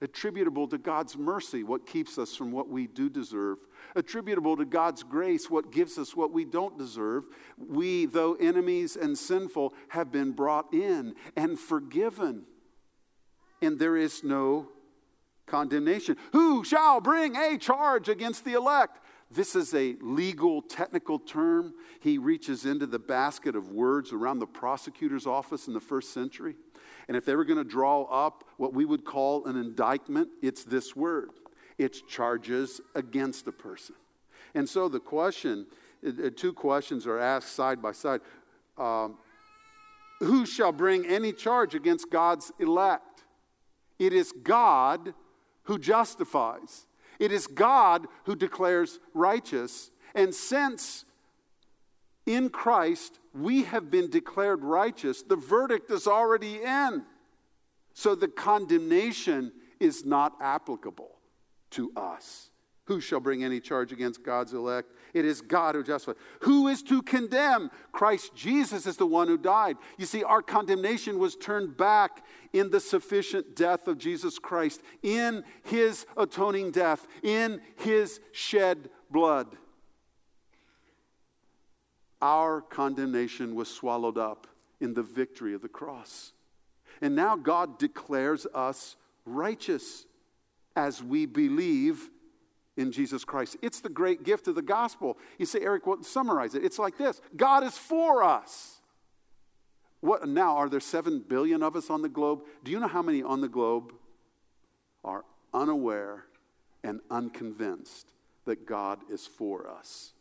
attributable 0.00 0.68
to 0.68 0.78
God's 0.78 1.16
mercy, 1.16 1.62
what 1.62 1.86
keeps 1.86 2.18
us 2.18 2.36
from 2.36 2.52
what 2.52 2.68
we 2.68 2.86
do 2.86 3.08
deserve, 3.08 3.58
attributable 3.96 4.56
to 4.56 4.64
God's 4.64 5.02
grace, 5.02 5.48
what 5.48 5.72
gives 5.72 5.98
us 5.98 6.14
what 6.14 6.32
we 6.32 6.44
don't 6.44 6.78
deserve. 6.78 7.24
We, 7.56 8.06
though 8.06 8.34
enemies 8.34 8.96
and 8.96 9.16
sinful, 9.16 9.72
have 9.88 10.12
been 10.12 10.32
brought 10.32 10.72
in 10.74 11.14
and 11.36 11.58
forgiven, 11.58 12.44
and 13.62 13.78
there 13.78 13.96
is 13.96 14.22
no 14.22 14.68
condemnation. 15.46 16.16
Who 16.32 16.64
shall 16.64 17.00
bring 17.00 17.36
a 17.36 17.56
charge 17.56 18.08
against 18.08 18.44
the 18.44 18.54
elect? 18.54 18.98
This 19.30 19.56
is 19.56 19.74
a 19.74 19.96
legal, 20.00 20.62
technical 20.62 21.18
term. 21.18 21.74
He 22.00 22.18
reaches 22.18 22.66
into 22.66 22.86
the 22.86 22.98
basket 22.98 23.56
of 23.56 23.70
words 23.70 24.12
around 24.12 24.38
the 24.38 24.46
prosecutor's 24.46 25.26
office 25.26 25.66
in 25.66 25.74
the 25.74 25.80
first 25.80 26.12
century. 26.12 26.54
And 27.08 27.16
if 27.16 27.24
they 27.24 27.34
were 27.34 27.44
going 27.44 27.58
to 27.58 27.64
draw 27.64 28.04
up 28.04 28.44
what 28.56 28.72
we 28.72 28.84
would 28.84 29.04
call 29.04 29.46
an 29.46 29.56
indictment, 29.56 30.28
it's 30.42 30.64
this 30.64 30.94
word 30.94 31.30
it's 31.78 32.02
charges 32.02 32.80
against 32.94 33.46
a 33.46 33.52
person. 33.52 33.94
And 34.54 34.68
so 34.68 34.88
the 34.88 35.00
question, 35.00 35.66
uh, 36.06 36.26
uh, 36.26 36.30
two 36.34 36.52
questions 36.52 37.06
are 37.06 37.18
asked 37.18 37.52
side 37.52 37.82
by 37.82 37.92
side. 37.92 38.20
Um, 38.78 39.18
who 40.20 40.46
shall 40.46 40.72
bring 40.72 41.06
any 41.06 41.32
charge 41.32 41.74
against 41.74 42.10
God's 42.10 42.52
elect? 42.60 43.24
It 43.98 44.12
is 44.12 44.32
God 44.42 45.14
who 45.64 45.78
justifies, 45.78 46.86
it 47.24 47.32
is 47.32 47.46
God 47.46 48.06
who 48.24 48.36
declares 48.36 49.00
righteous. 49.14 49.90
And 50.14 50.34
since 50.34 51.04
in 52.26 52.50
Christ 52.50 53.18
we 53.32 53.62
have 53.64 53.90
been 53.90 54.10
declared 54.10 54.62
righteous. 54.62 55.22
The 55.22 55.36
verdict 55.36 55.90
is 55.90 56.06
already 56.06 56.62
in. 56.62 57.04
So 57.94 58.14
the 58.14 58.28
condemnation 58.28 59.52
is 59.80 60.04
not 60.04 60.34
applicable 60.40 61.18
to 61.70 61.92
us. 61.96 62.50
Who 62.86 63.00
shall 63.00 63.20
bring 63.20 63.42
any 63.42 63.60
charge 63.60 63.92
against 63.92 64.22
God's 64.22 64.52
elect? 64.52 64.92
It 65.14 65.24
is 65.24 65.40
God 65.40 65.74
who 65.74 65.82
justifies. 65.82 66.20
Who 66.40 66.68
is 66.68 66.82
to 66.84 67.00
condemn? 67.00 67.70
Christ 67.92 68.34
Jesus 68.34 68.86
is 68.86 68.98
the 68.98 69.06
one 69.06 69.26
who 69.26 69.38
died. 69.38 69.76
You 69.96 70.04
see, 70.04 70.22
our 70.22 70.42
condemnation 70.42 71.18
was 71.18 71.34
turned 71.34 71.76
back 71.76 72.24
in 72.52 72.70
the 72.70 72.80
sufficient 72.80 73.56
death 73.56 73.88
of 73.88 73.98
Jesus 73.98 74.38
Christ, 74.38 74.82
in 75.02 75.44
his 75.62 76.04
atoning 76.16 76.72
death, 76.72 77.06
in 77.22 77.60
his 77.76 78.20
shed 78.32 78.90
blood 79.10 79.56
our 82.24 82.62
condemnation 82.62 83.54
was 83.54 83.68
swallowed 83.68 84.16
up 84.16 84.46
in 84.80 84.94
the 84.94 85.02
victory 85.02 85.52
of 85.52 85.60
the 85.60 85.68
cross. 85.68 86.32
And 87.02 87.14
now 87.14 87.36
God 87.36 87.78
declares 87.78 88.46
us 88.54 88.96
righteous 89.26 90.06
as 90.74 91.02
we 91.02 91.26
believe 91.26 92.08
in 92.76 92.92
Jesus 92.92 93.24
Christ. 93.24 93.56
It's 93.62 93.80
the 93.80 93.88
great 93.88 94.24
gift 94.24 94.48
of 94.48 94.54
the 94.54 94.62
gospel. 94.62 95.18
You 95.38 95.46
say, 95.46 95.60
Eric, 95.60 95.86
what 95.86 96.04
summarize 96.04 96.54
it? 96.54 96.64
It's 96.64 96.78
like 96.78 96.98
this 96.98 97.20
God 97.36 97.64
is 97.64 97.76
for 97.76 98.22
us. 98.22 98.80
What 100.00 100.28
now? 100.28 100.56
Are 100.56 100.68
there 100.68 100.80
seven 100.80 101.24
billion 101.26 101.62
of 101.62 101.76
us 101.76 101.88
on 101.88 102.02
the 102.02 102.08
globe? 102.08 102.42
Do 102.62 102.70
you 102.70 102.78
know 102.78 102.88
how 102.88 103.02
many 103.02 103.22
on 103.22 103.40
the 103.40 103.48
globe 103.48 103.92
are 105.02 105.24
unaware 105.54 106.24
and 106.82 107.00
unconvinced 107.10 108.08
that 108.44 108.66
God 108.66 108.98
is 109.10 109.26
for 109.26 109.68
us. 109.70 110.12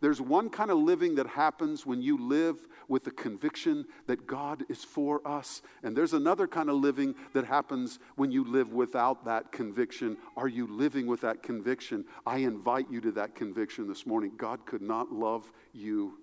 There's 0.00 0.20
one 0.20 0.48
kind 0.48 0.70
of 0.70 0.78
living 0.78 1.16
that 1.16 1.26
happens 1.26 1.84
when 1.84 2.00
you 2.00 2.16
live 2.16 2.56
with 2.88 3.04
the 3.04 3.10
conviction 3.10 3.84
that 4.06 4.26
God 4.26 4.64
is 4.68 4.82
for 4.82 5.26
us. 5.26 5.62
And 5.82 5.94
there's 5.94 6.14
another 6.14 6.46
kind 6.46 6.70
of 6.70 6.76
living 6.76 7.14
that 7.34 7.44
happens 7.44 7.98
when 8.16 8.32
you 8.32 8.44
live 8.44 8.72
without 8.72 9.26
that 9.26 9.52
conviction. 9.52 10.16
Are 10.36 10.48
you 10.48 10.66
living 10.66 11.06
with 11.06 11.20
that 11.20 11.42
conviction? 11.42 12.06
I 12.26 12.38
invite 12.38 12.90
you 12.90 13.00
to 13.02 13.12
that 13.12 13.34
conviction 13.34 13.88
this 13.88 14.06
morning. 14.06 14.32
God 14.36 14.64
could 14.64 14.82
not 14.82 15.12
love 15.12 15.52
you 15.72 16.14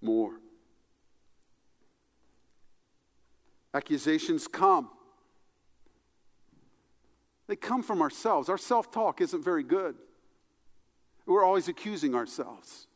more. 0.00 0.40
Accusations 3.74 4.48
come. 4.48 4.88
They 7.48 7.56
come 7.56 7.82
from 7.82 8.00
ourselves. 8.00 8.48
Our 8.48 8.58
self 8.58 8.90
talk 8.90 9.20
isn't 9.20 9.44
very 9.44 9.62
good. 9.62 9.94
We're 11.28 11.44
always 11.44 11.68
accusing 11.68 12.14
ourselves. 12.14 12.86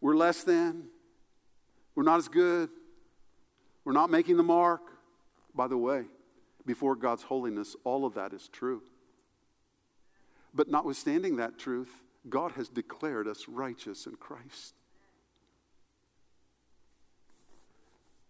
We're 0.00 0.16
less 0.16 0.42
than. 0.42 0.88
We're 1.94 2.02
not 2.02 2.18
as 2.18 2.26
good. 2.26 2.68
We're 3.84 3.92
not 3.92 4.10
making 4.10 4.36
the 4.36 4.42
mark. 4.42 4.82
By 5.54 5.68
the 5.68 5.78
way, 5.78 6.06
before 6.66 6.96
God's 6.96 7.22
holiness, 7.22 7.76
all 7.84 8.04
of 8.04 8.14
that 8.14 8.32
is 8.32 8.48
true. 8.48 8.82
But 10.52 10.68
notwithstanding 10.68 11.36
that 11.36 11.56
truth, 11.56 12.02
God 12.28 12.52
has 12.52 12.68
declared 12.68 13.28
us 13.28 13.46
righteous 13.46 14.06
in 14.06 14.16
Christ. 14.16 14.74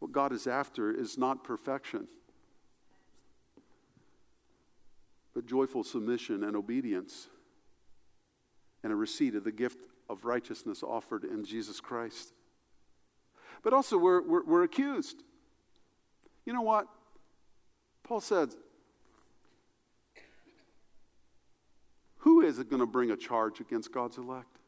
What 0.00 0.12
God 0.12 0.32
is 0.32 0.46
after 0.46 0.90
is 0.90 1.16
not 1.16 1.44
perfection, 1.44 2.08
but 5.32 5.46
joyful 5.46 5.82
submission 5.82 6.44
and 6.44 6.54
obedience 6.54 7.28
and 8.84 8.92
a 8.92 8.96
receipt 8.96 9.34
of 9.34 9.42
the 9.42 9.50
gift 9.50 9.78
of 10.08 10.26
righteousness 10.26 10.82
offered 10.82 11.24
in 11.24 11.44
Jesus 11.44 11.80
Christ. 11.80 12.34
But 13.62 13.72
also, 13.72 13.96
we're, 13.96 14.20
we're, 14.22 14.44
we're 14.44 14.62
accused. 14.62 15.16
You 16.44 16.52
know 16.52 16.60
what? 16.60 16.86
Paul 18.04 18.20
said, 18.20 18.50
Who 22.18 22.42
is 22.42 22.58
it 22.58 22.68
going 22.68 22.80
to 22.80 22.86
bring 22.86 23.10
a 23.10 23.16
charge 23.16 23.60
against 23.60 23.90
God's 23.90 24.18
elect? 24.18 24.58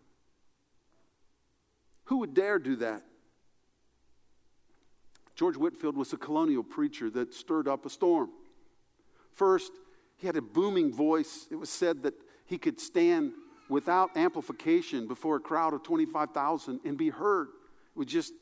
Who 2.05 2.19
would 2.19 2.33
dare 2.33 2.59
do 2.59 2.77
that? 2.77 3.03
George 5.35 5.57
Whitefield 5.57 5.97
was 5.97 6.15
a 6.15 6.17
colonial 6.17 6.63
preacher 6.63 7.11
that 7.11 7.35
stirred 7.35 7.69
up 7.69 7.85
a 7.85 7.91
storm. 7.91 8.31
First, 9.33 9.73
he 10.17 10.27
had 10.27 10.37
a 10.37 10.43
booming 10.43 10.95
voice. 10.95 11.47
It 11.51 11.57
was 11.57 11.69
said 11.69 12.03
that 12.05 12.15
he 12.47 12.57
could 12.57 12.81
stand 12.81 13.33
without 13.69 14.17
amplification 14.17 15.07
before 15.07 15.37
a 15.37 15.41
crowd 15.41 15.75
of 15.75 15.83
25,000 15.83 16.81
and 16.85 16.97
be 16.97 17.09
heard. 17.09 17.49
It 17.49 17.99
was 17.99 18.07
just, 18.07 18.33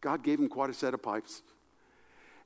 God 0.00 0.22
gave 0.22 0.38
him 0.38 0.48
quite 0.48 0.70
a 0.70 0.74
set 0.74 0.94
of 0.94 1.02
pipes. 1.02 1.42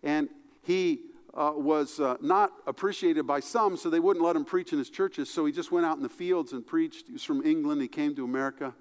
And 0.03 0.29
he 0.63 1.01
uh, 1.35 1.53
was 1.55 2.01
uh, 2.01 2.17
not 2.21 2.53
appreciated 2.67 3.27
by 3.27 3.41
some, 3.41 3.77
so 3.77 3.91
they 3.91 4.01
wouldn't 4.01 4.25
let 4.25 4.37
him 4.37 4.45
preach 4.45 4.73
in 4.73 4.79
his 4.79 4.91
churches. 4.91 5.29
So 5.29 5.45
he 5.45 5.53
just 5.53 5.73
went 5.73 5.85
out 5.85 5.97
in 5.97 6.03
the 6.03 6.09
fields 6.09 6.53
and 6.53 6.67
preached. 6.67 7.07
He 7.09 7.13
was 7.13 7.25
from 7.25 7.45
England, 7.45 7.83
he 7.83 7.89
came 7.89 8.15
to 8.17 8.25
America. 8.25 8.75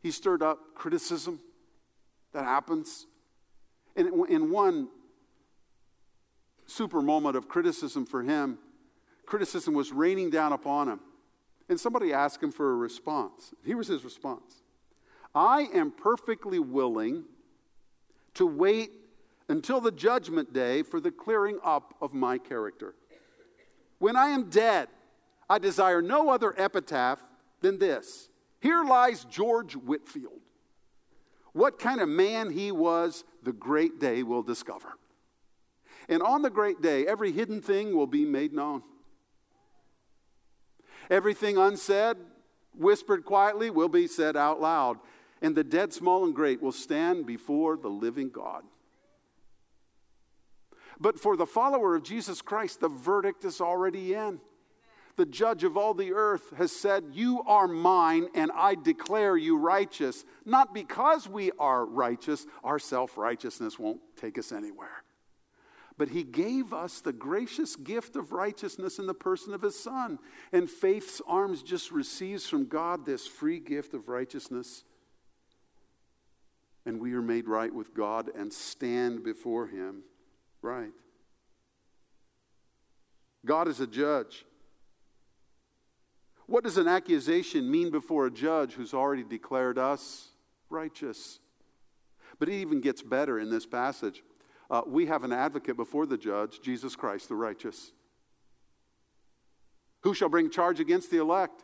He 0.00 0.10
stirred 0.10 0.42
up 0.42 0.58
criticism. 0.74 1.40
That 2.32 2.44
happens. 2.44 3.06
And 3.94 4.08
in 4.28 4.50
one 4.50 4.88
super 6.66 7.02
moment 7.02 7.36
of 7.36 7.48
criticism 7.48 8.06
for 8.06 8.22
him, 8.22 8.58
criticism 9.26 9.74
was 9.74 9.92
raining 9.92 10.30
down 10.30 10.52
upon 10.52 10.88
him. 10.88 11.00
And 11.72 11.80
somebody 11.80 12.12
asked 12.12 12.42
him 12.42 12.52
for 12.52 12.70
a 12.70 12.74
response. 12.74 13.54
Here 13.64 13.78
was 13.78 13.88
his 13.88 14.04
response 14.04 14.60
I 15.34 15.68
am 15.72 15.90
perfectly 15.90 16.58
willing 16.58 17.24
to 18.34 18.44
wait 18.44 18.90
until 19.48 19.80
the 19.80 19.90
judgment 19.90 20.52
day 20.52 20.82
for 20.82 21.00
the 21.00 21.10
clearing 21.10 21.58
up 21.64 21.94
of 22.02 22.12
my 22.12 22.36
character. 22.36 22.94
When 24.00 24.16
I 24.16 24.28
am 24.28 24.50
dead, 24.50 24.88
I 25.48 25.58
desire 25.58 26.02
no 26.02 26.28
other 26.28 26.52
epitaph 26.60 27.24
than 27.62 27.78
this 27.78 28.28
Here 28.60 28.84
lies 28.84 29.24
George 29.24 29.72
Whitefield. 29.72 30.42
What 31.54 31.78
kind 31.78 32.02
of 32.02 32.08
man 32.10 32.50
he 32.50 32.70
was, 32.70 33.24
the 33.42 33.54
great 33.54 33.98
day 33.98 34.22
will 34.22 34.42
discover. 34.42 34.98
And 36.06 36.22
on 36.22 36.42
the 36.42 36.50
great 36.50 36.82
day, 36.82 37.06
every 37.06 37.32
hidden 37.32 37.62
thing 37.62 37.96
will 37.96 38.06
be 38.06 38.26
made 38.26 38.52
known. 38.52 38.82
Everything 41.12 41.58
unsaid, 41.58 42.16
whispered 42.74 43.26
quietly, 43.26 43.68
will 43.68 43.90
be 43.90 44.06
said 44.06 44.34
out 44.34 44.62
loud. 44.62 44.98
And 45.42 45.54
the 45.54 45.62
dead, 45.62 45.92
small, 45.92 46.24
and 46.24 46.34
great 46.34 46.62
will 46.62 46.72
stand 46.72 47.26
before 47.26 47.76
the 47.76 47.90
living 47.90 48.30
God. 48.30 48.62
But 50.98 51.20
for 51.20 51.36
the 51.36 51.44
follower 51.44 51.94
of 51.94 52.02
Jesus 52.02 52.40
Christ, 52.40 52.80
the 52.80 52.88
verdict 52.88 53.44
is 53.44 53.60
already 53.60 54.14
in. 54.14 54.40
The 55.16 55.26
judge 55.26 55.64
of 55.64 55.76
all 55.76 55.92
the 55.92 56.14
earth 56.14 56.54
has 56.56 56.72
said, 56.72 57.04
You 57.12 57.42
are 57.42 57.68
mine, 57.68 58.28
and 58.34 58.50
I 58.54 58.74
declare 58.74 59.36
you 59.36 59.58
righteous. 59.58 60.24
Not 60.46 60.72
because 60.72 61.28
we 61.28 61.50
are 61.58 61.84
righteous, 61.84 62.46
our 62.64 62.78
self 62.78 63.18
righteousness 63.18 63.78
won't 63.78 64.00
take 64.16 64.38
us 64.38 64.50
anywhere 64.50 65.04
but 66.02 66.08
he 66.08 66.24
gave 66.24 66.72
us 66.72 67.00
the 67.00 67.12
gracious 67.12 67.76
gift 67.76 68.16
of 68.16 68.32
righteousness 68.32 68.98
in 68.98 69.06
the 69.06 69.14
person 69.14 69.54
of 69.54 69.62
his 69.62 69.78
son. 69.78 70.18
And 70.52 70.68
faith's 70.68 71.22
arms 71.28 71.62
just 71.62 71.92
receives 71.92 72.44
from 72.44 72.66
God 72.66 73.06
this 73.06 73.24
free 73.28 73.60
gift 73.60 73.94
of 73.94 74.08
righteousness. 74.08 74.82
And 76.84 76.98
we 76.98 77.12
are 77.14 77.22
made 77.22 77.46
right 77.46 77.72
with 77.72 77.94
God 77.94 78.30
and 78.36 78.52
stand 78.52 79.22
before 79.22 79.68
him 79.68 80.02
right. 80.60 80.90
God 83.46 83.68
is 83.68 83.78
a 83.78 83.86
judge. 83.86 84.44
What 86.46 86.64
does 86.64 86.78
an 86.78 86.88
accusation 86.88 87.70
mean 87.70 87.92
before 87.92 88.26
a 88.26 88.30
judge 88.32 88.72
who's 88.72 88.92
already 88.92 89.22
declared 89.22 89.78
us 89.78 90.30
righteous? 90.68 91.38
But 92.40 92.48
it 92.48 92.54
even 92.54 92.80
gets 92.80 93.02
better 93.02 93.38
in 93.38 93.50
this 93.50 93.66
passage 93.66 94.24
uh, 94.72 94.80
we 94.86 95.04
have 95.04 95.22
an 95.22 95.32
advocate 95.32 95.76
before 95.76 96.06
the 96.06 96.16
judge, 96.16 96.62
Jesus 96.62 96.96
Christ, 96.96 97.28
the 97.28 97.34
righteous. 97.34 97.92
Who 100.00 100.14
shall 100.14 100.30
bring 100.30 100.50
charge 100.50 100.80
against 100.80 101.10
the 101.10 101.18
elect? 101.18 101.62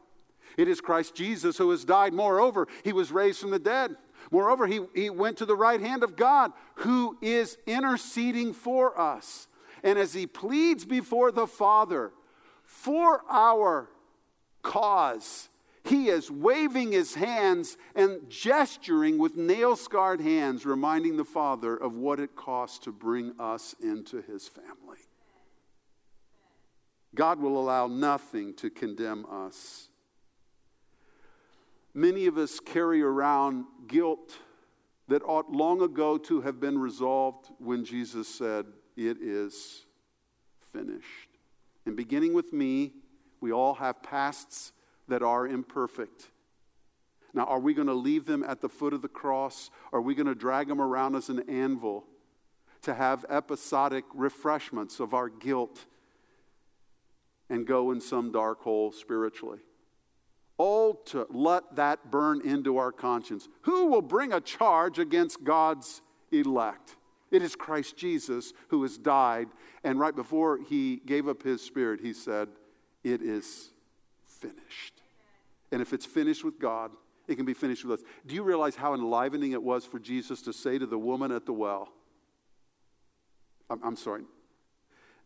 It 0.58 0.68
is 0.68 0.80
Christ 0.82 1.14
Jesus 1.14 1.56
who 1.56 1.70
has 1.70 1.84
died. 1.84 2.12
Moreover, 2.12 2.68
he 2.84 2.92
was 2.92 3.10
raised 3.10 3.40
from 3.40 3.50
the 3.50 3.58
dead. 3.58 3.96
Moreover, 4.30 4.66
he, 4.66 4.80
he 4.94 5.08
went 5.08 5.38
to 5.38 5.46
the 5.46 5.56
right 5.56 5.80
hand 5.80 6.02
of 6.02 6.16
God, 6.16 6.52
who 6.76 7.16
is 7.22 7.56
interceding 7.66 8.52
for 8.52 8.98
us. 9.00 9.48
And 9.82 9.98
as 9.98 10.12
he 10.12 10.26
pleads 10.26 10.84
before 10.84 11.32
the 11.32 11.46
Father 11.46 12.12
for 12.64 13.22
our 13.30 13.88
cause, 14.62 15.48
he 15.84 16.08
is 16.08 16.30
waving 16.30 16.92
his 16.92 17.14
hands 17.14 17.76
and 17.94 18.28
gesturing 18.28 19.18
with 19.18 19.36
nail 19.36 19.76
scarred 19.76 20.20
hands, 20.20 20.66
reminding 20.66 21.16
the 21.16 21.24
Father 21.24 21.76
of 21.76 21.94
what 21.94 22.20
it 22.20 22.36
costs 22.36 22.78
to 22.80 22.92
bring 22.92 23.32
us 23.38 23.74
into 23.80 24.22
his 24.22 24.48
family. 24.48 24.98
God 27.14 27.40
will 27.40 27.58
allow 27.58 27.86
nothing 27.86 28.54
to 28.54 28.70
condemn 28.70 29.26
us. 29.30 29.88
Many 31.94 32.26
of 32.26 32.38
us 32.38 32.60
carry 32.60 33.02
around 33.02 33.64
guilt 33.86 34.36
that 35.08 35.22
ought 35.24 35.50
long 35.50 35.80
ago 35.82 36.18
to 36.18 36.42
have 36.42 36.60
been 36.60 36.78
resolved 36.78 37.48
when 37.58 37.84
Jesus 37.84 38.28
said, 38.28 38.66
It 38.96 39.18
is 39.20 39.86
finished. 40.72 41.28
And 41.86 41.96
beginning 41.96 42.34
with 42.34 42.52
me, 42.52 42.92
we 43.40 43.52
all 43.52 43.74
have 43.74 44.02
pasts 44.02 44.72
that 45.08 45.22
are 45.22 45.46
imperfect. 45.46 46.30
Now, 47.34 47.44
are 47.44 47.60
we 47.60 47.74
going 47.74 47.88
to 47.88 47.94
leave 47.94 48.24
them 48.24 48.42
at 48.42 48.60
the 48.60 48.68
foot 48.68 48.92
of 48.92 49.02
the 49.02 49.08
cross? 49.08 49.70
Are 49.92 50.00
we 50.00 50.14
going 50.14 50.26
to 50.26 50.34
drag 50.34 50.68
them 50.68 50.80
around 50.80 51.14
as 51.14 51.28
an 51.28 51.48
anvil 51.48 52.04
to 52.82 52.94
have 52.94 53.26
episodic 53.28 54.04
refreshments 54.14 55.00
of 55.00 55.14
our 55.14 55.28
guilt 55.28 55.84
and 57.50 57.66
go 57.66 57.90
in 57.90 58.00
some 58.00 58.32
dark 58.32 58.60
hole 58.62 58.92
spiritually? 58.92 59.58
All 60.56 60.94
to 61.06 61.26
let 61.30 61.76
that 61.76 62.10
burn 62.10 62.40
into 62.44 62.78
our 62.78 62.90
conscience. 62.90 63.48
Who 63.62 63.86
will 63.86 64.02
bring 64.02 64.32
a 64.32 64.40
charge 64.40 64.98
against 64.98 65.44
God's 65.44 66.02
elect? 66.32 66.96
It 67.30 67.42
is 67.42 67.54
Christ 67.54 67.96
Jesus 67.96 68.52
who 68.68 68.82
has 68.82 68.96
died, 68.96 69.48
and 69.84 70.00
right 70.00 70.16
before 70.16 70.58
he 70.68 70.96
gave 71.04 71.28
up 71.28 71.42
his 71.42 71.60
spirit, 71.62 72.00
he 72.00 72.12
said, 72.12 72.48
It 73.04 73.22
is 73.22 73.70
finished. 74.24 74.97
And 75.70 75.82
if 75.82 75.92
it's 75.92 76.06
finished 76.06 76.44
with 76.44 76.58
God, 76.58 76.90
it 77.26 77.36
can 77.36 77.44
be 77.44 77.54
finished 77.54 77.84
with 77.84 78.00
us. 78.00 78.06
Do 78.26 78.34
you 78.34 78.42
realize 78.42 78.74
how 78.74 78.94
enlivening 78.94 79.52
it 79.52 79.62
was 79.62 79.84
for 79.84 79.98
Jesus 79.98 80.40
to 80.42 80.52
say 80.52 80.78
to 80.78 80.86
the 80.86 80.98
woman 80.98 81.30
at 81.30 81.44
the 81.44 81.52
well, 81.52 81.88
I'm, 83.68 83.80
I'm 83.84 83.96
sorry, 83.96 84.22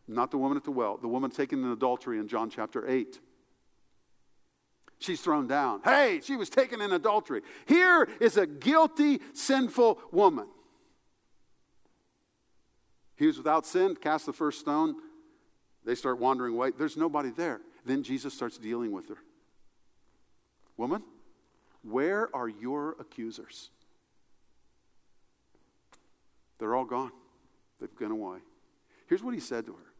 not 0.07 0.31
the 0.31 0.37
woman 0.37 0.57
at 0.57 0.65
the 0.65 0.71
well, 0.71 0.97
the 0.97 1.07
woman 1.07 1.31
taken 1.31 1.63
in 1.63 1.71
adultery 1.71 2.19
in 2.19 2.27
John 2.27 2.49
chapter 2.49 2.87
8. 2.89 3.19
she's 4.99 5.21
thrown 5.21 5.47
down. 5.47 5.79
Hey, 5.83 6.19
she 6.21 6.35
was 6.35 6.49
taken 6.49 6.81
in 6.81 6.91
adultery. 6.91 7.41
Here 7.65 8.09
is 8.19 8.35
a 8.35 8.45
guilty, 8.45 9.21
sinful 9.33 9.99
woman. 10.11 10.47
He 13.15 13.27
was 13.27 13.37
without 13.37 13.65
sin, 13.65 13.95
cast 13.95 14.25
the 14.25 14.33
first 14.33 14.59
stone. 14.59 14.95
They 15.85 15.95
start 15.95 16.19
wandering 16.19 16.53
away. 16.53 16.71
There's 16.77 16.97
nobody 16.97 17.29
there. 17.29 17.61
Then 17.85 18.03
Jesus 18.03 18.33
starts 18.33 18.57
dealing 18.57 18.91
with 18.91 19.07
her. 19.07 19.17
Woman, 20.83 21.03
where 21.83 22.27
are 22.35 22.49
your 22.49 22.97
accusers? 22.99 23.69
They're 26.59 26.75
all 26.75 26.83
gone. 26.83 27.13
They've 27.79 27.95
gone 27.95 28.11
away. 28.11 28.39
Here's 29.07 29.23
what 29.23 29.33
he 29.33 29.39
said 29.39 29.65
to 29.67 29.71
her 29.71 29.93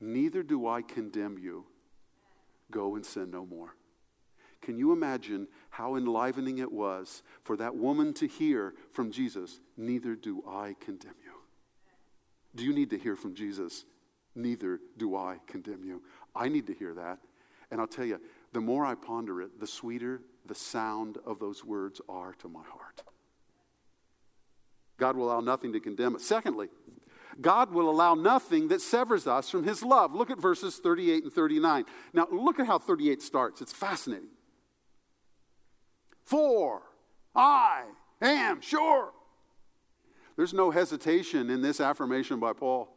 Neither 0.00 0.42
do 0.42 0.66
I 0.66 0.80
condemn 0.80 1.36
you. 1.36 1.66
Go 2.70 2.94
and 2.94 3.04
sin 3.04 3.30
no 3.30 3.44
more. 3.44 3.76
Can 4.62 4.78
you 4.78 4.94
imagine 4.94 5.46
how 5.68 5.94
enlivening 5.94 6.56
it 6.56 6.72
was 6.72 7.22
for 7.42 7.58
that 7.58 7.76
woman 7.76 8.14
to 8.14 8.26
hear 8.26 8.72
from 8.92 9.12
Jesus, 9.12 9.60
Neither 9.76 10.14
do 10.14 10.42
I 10.48 10.74
condemn 10.80 11.16
you? 11.22 11.32
Do 12.54 12.64
you 12.64 12.72
need 12.72 12.88
to 12.88 12.98
hear 12.98 13.14
from 13.14 13.34
Jesus? 13.34 13.84
Neither 14.34 14.80
do 14.96 15.16
I 15.16 15.40
condemn 15.46 15.84
you. 15.84 16.00
I 16.34 16.48
need 16.48 16.66
to 16.68 16.72
hear 16.72 16.94
that. 16.94 17.18
And 17.70 17.78
I'll 17.78 17.86
tell 17.86 18.06
you, 18.06 18.20
the 18.54 18.60
more 18.60 18.86
I 18.86 18.94
ponder 18.94 19.42
it, 19.42 19.60
the 19.60 19.66
sweeter 19.66 20.22
the 20.46 20.54
sound 20.54 21.18
of 21.26 21.38
those 21.38 21.64
words 21.64 22.00
are 22.08 22.34
to 22.34 22.48
my 22.48 22.62
heart. 22.62 23.02
God 24.96 25.16
will 25.16 25.26
allow 25.26 25.40
nothing 25.40 25.72
to 25.72 25.80
condemn 25.80 26.14
us. 26.14 26.22
Secondly, 26.22 26.68
God 27.40 27.72
will 27.72 27.90
allow 27.90 28.14
nothing 28.14 28.68
that 28.68 28.80
severs 28.80 29.26
us 29.26 29.50
from 29.50 29.64
his 29.64 29.82
love. 29.82 30.14
Look 30.14 30.30
at 30.30 30.38
verses 30.38 30.76
38 30.76 31.24
and 31.24 31.32
39. 31.32 31.84
Now, 32.12 32.28
look 32.30 32.60
at 32.60 32.66
how 32.66 32.78
38 32.78 33.20
starts. 33.22 33.60
It's 33.60 33.72
fascinating. 33.72 34.28
For 36.22 36.82
I 37.34 37.82
am 38.22 38.60
sure. 38.60 39.10
There's 40.36 40.54
no 40.54 40.70
hesitation 40.70 41.50
in 41.50 41.60
this 41.60 41.80
affirmation 41.80 42.38
by 42.38 42.52
Paul. 42.52 42.93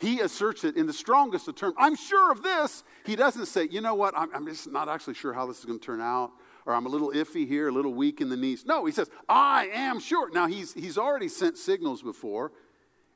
He 0.00 0.20
asserts 0.20 0.64
it 0.64 0.76
in 0.76 0.86
the 0.86 0.92
strongest 0.92 1.48
of 1.48 1.54
terms. 1.54 1.74
I'm 1.78 1.96
sure 1.96 2.32
of 2.32 2.42
this. 2.42 2.84
He 3.04 3.16
doesn't 3.16 3.46
say, 3.46 3.68
you 3.70 3.80
know 3.80 3.94
what, 3.94 4.14
I'm, 4.16 4.34
I'm 4.34 4.46
just 4.46 4.70
not 4.70 4.88
actually 4.88 5.14
sure 5.14 5.32
how 5.32 5.46
this 5.46 5.58
is 5.58 5.64
going 5.64 5.78
to 5.78 5.84
turn 5.84 6.00
out, 6.00 6.32
or 6.66 6.74
I'm 6.74 6.86
a 6.86 6.88
little 6.88 7.10
iffy 7.10 7.46
here, 7.46 7.68
a 7.68 7.72
little 7.72 7.94
weak 7.94 8.20
in 8.20 8.28
the 8.28 8.36
knees. 8.36 8.64
No, 8.66 8.84
he 8.84 8.92
says, 8.92 9.10
I 9.28 9.68
am 9.72 10.00
sure. 10.00 10.30
Now, 10.30 10.46
he's, 10.46 10.72
he's 10.72 10.98
already 10.98 11.28
sent 11.28 11.58
signals 11.58 12.02
before. 12.02 12.52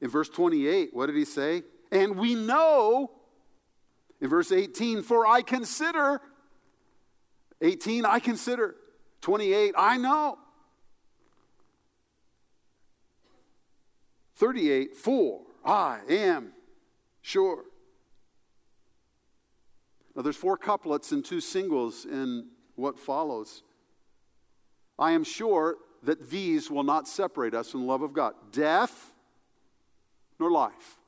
In 0.01 0.11
verse 0.11 0.29
28, 0.29 0.91
what 0.93 1.07
did 1.07 1.17
he 1.17 1.25
say? 1.25 1.63
And 1.91 2.17
we 2.17 2.35
know, 2.35 3.13
in 4.21 4.29
verse 4.29 4.53
18, 4.53 5.03
for 5.03 5.27
I 5.27 5.43
consider, 5.43 6.21
18, 7.61 8.05
I 8.05 8.19
consider, 8.19 8.77
28, 9.23 9.75
I 9.77 9.97
know. 9.97 10.39
38, 14.37 14.97
for 14.97 15.41
I 15.65 16.01
am 16.09 16.53
sure. 17.27 17.65
Now, 20.15 20.23
there's 20.23 20.37
four 20.37 20.57
couplets 20.57 21.11
and 21.11 21.25
two 21.25 21.41
singles 21.41 22.05
in 22.05 22.47
what 22.77 22.99
follows. 22.99 23.65
I 24.97 25.11
am 25.11 25.25
sure 25.25 25.77
that 26.05 26.31
these 26.31 26.71
will 26.71 26.85
not 26.85 27.09
separate 27.09 27.53
us 27.53 27.73
from 27.73 27.81
the 27.81 27.87
love 27.87 28.03
of 28.03 28.13
God 28.13 28.35
death 28.53 29.13
nor 30.39 30.51
life. 30.51 30.99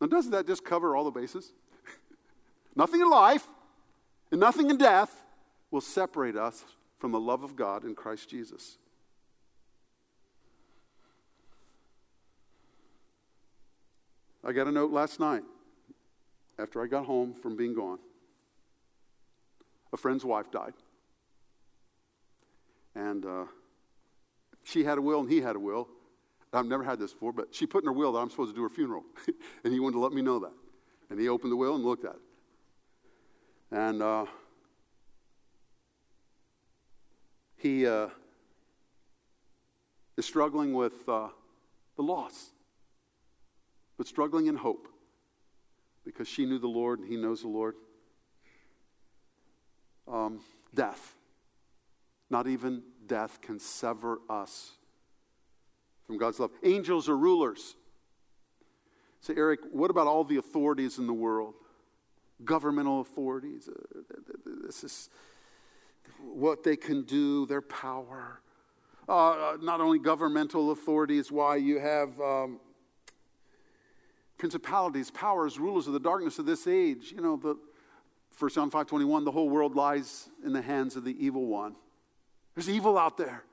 Now, 0.00 0.08
doesn't 0.08 0.32
that 0.32 0.48
just 0.48 0.64
cover 0.64 0.96
all 0.96 1.04
the 1.04 1.10
bases? 1.12 1.52
nothing 2.76 3.00
in 3.00 3.08
life 3.08 3.46
and 4.32 4.40
nothing 4.40 4.68
in 4.68 4.78
death 4.78 5.22
will 5.70 5.80
separate 5.80 6.36
us 6.36 6.64
from 6.98 7.12
the 7.12 7.20
love 7.20 7.44
of 7.44 7.54
God 7.54 7.84
in 7.84 7.94
Christ 7.94 8.28
Jesus. 8.28 8.78
I 14.44 14.52
got 14.52 14.66
a 14.66 14.72
note 14.72 14.90
last 14.90 15.20
night 15.20 15.44
after 16.58 16.82
I 16.82 16.86
got 16.86 17.06
home 17.06 17.34
from 17.34 17.56
being 17.56 17.74
gone. 17.74 17.98
A 19.92 19.96
friend's 19.96 20.24
wife 20.24 20.50
died. 20.50 20.72
And 22.94 23.24
uh, 23.24 23.44
she 24.64 24.84
had 24.84 24.98
a 24.98 25.02
will 25.02 25.20
and 25.20 25.30
he 25.30 25.40
had 25.40 25.54
a 25.54 25.60
will. 25.60 25.88
I've 26.52 26.66
never 26.66 26.84
had 26.84 26.98
this 26.98 27.12
before, 27.12 27.32
but 27.32 27.54
she 27.54 27.66
put 27.66 27.82
in 27.82 27.86
her 27.86 27.92
will 27.92 28.12
that 28.12 28.18
I'm 28.18 28.30
supposed 28.30 28.50
to 28.50 28.56
do 28.56 28.62
her 28.62 28.68
funeral. 28.68 29.04
and 29.64 29.72
he 29.72 29.80
wanted 29.80 29.94
to 29.94 30.00
let 30.00 30.12
me 30.12 30.22
know 30.22 30.40
that. 30.40 30.52
And 31.08 31.18
he 31.18 31.28
opened 31.28 31.52
the 31.52 31.56
will 31.56 31.76
and 31.76 31.84
looked 31.84 32.04
at 32.04 32.14
it. 32.14 32.20
And 33.70 34.02
uh, 34.02 34.26
he 37.56 37.86
uh, 37.86 38.08
is 40.16 40.26
struggling 40.26 40.74
with 40.74 41.08
uh, 41.08 41.28
the 41.96 42.02
loss 42.02 42.50
but 43.98 44.06
struggling 44.06 44.46
in 44.46 44.56
hope 44.56 44.88
because 46.04 46.28
she 46.28 46.44
knew 46.44 46.58
the 46.58 46.66
Lord 46.66 47.00
and 47.00 47.08
he 47.08 47.16
knows 47.16 47.42
the 47.42 47.48
Lord. 47.48 47.74
Um, 50.10 50.40
death. 50.74 51.14
Not 52.30 52.46
even 52.46 52.82
death 53.06 53.40
can 53.40 53.58
sever 53.58 54.20
us 54.28 54.72
from 56.06 56.18
God's 56.18 56.40
love. 56.40 56.50
Angels 56.62 57.08
are 57.08 57.16
rulers. 57.16 57.76
Say, 59.20 59.34
Eric, 59.36 59.60
what 59.70 59.90
about 59.90 60.06
all 60.06 60.24
the 60.24 60.38
authorities 60.38 60.98
in 60.98 61.06
the 61.06 61.12
world? 61.12 61.54
Governmental 62.44 63.00
authorities. 63.00 63.68
Uh, 63.68 64.00
this 64.66 64.82
is 64.82 65.10
what 66.20 66.64
they 66.64 66.76
can 66.76 67.02
do, 67.04 67.46
their 67.46 67.62
power. 67.62 68.40
Uh, 69.08 69.56
not 69.60 69.80
only 69.80 69.98
governmental 69.98 70.72
authorities, 70.72 71.30
why 71.30 71.56
you 71.56 71.78
have 71.78 72.20
um, 72.20 72.60
principalities, 74.42 75.08
powers, 75.08 75.56
rulers 75.56 75.86
of 75.86 75.92
the 75.92 76.00
darkness 76.00 76.36
of 76.40 76.46
this 76.46 76.66
age. 76.66 77.12
You 77.12 77.20
know, 77.20 77.36
the 77.36 77.56
1 78.36 78.50
John 78.50 78.72
5:21, 78.72 79.24
the 79.24 79.30
whole 79.30 79.48
world 79.48 79.76
lies 79.76 80.28
in 80.44 80.52
the 80.52 80.60
hands 80.60 80.96
of 80.96 81.04
the 81.04 81.14
evil 81.24 81.46
one. 81.46 81.76
There's 82.56 82.68
evil 82.68 82.98
out 82.98 83.16
there. 83.16 83.44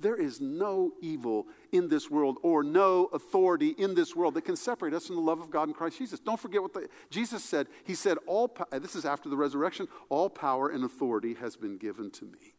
There 0.00 0.16
is 0.16 0.40
no 0.40 0.92
evil 1.02 1.46
in 1.72 1.88
this 1.88 2.10
world 2.10 2.38
or 2.42 2.62
no 2.62 3.10
authority 3.12 3.74
in 3.76 3.94
this 3.94 4.16
world 4.16 4.32
that 4.32 4.46
can 4.46 4.56
separate 4.56 4.94
us 4.94 5.08
from 5.08 5.16
the 5.16 5.20
love 5.20 5.40
of 5.40 5.50
God 5.50 5.68
in 5.68 5.74
Christ 5.74 5.98
Jesus. 5.98 6.20
Don't 6.20 6.40
forget 6.40 6.62
what 6.62 6.72
the, 6.72 6.88
Jesus 7.10 7.44
said. 7.44 7.66
He 7.84 7.94
said, 7.94 8.16
all, 8.26 8.56
this 8.72 8.96
is 8.96 9.04
after 9.04 9.28
the 9.28 9.36
resurrection, 9.36 9.88
all 10.08 10.30
power 10.30 10.70
and 10.70 10.84
authority 10.84 11.34
has 11.34 11.54
been 11.54 11.76
given 11.76 12.10
to 12.12 12.24
me. 12.24 12.54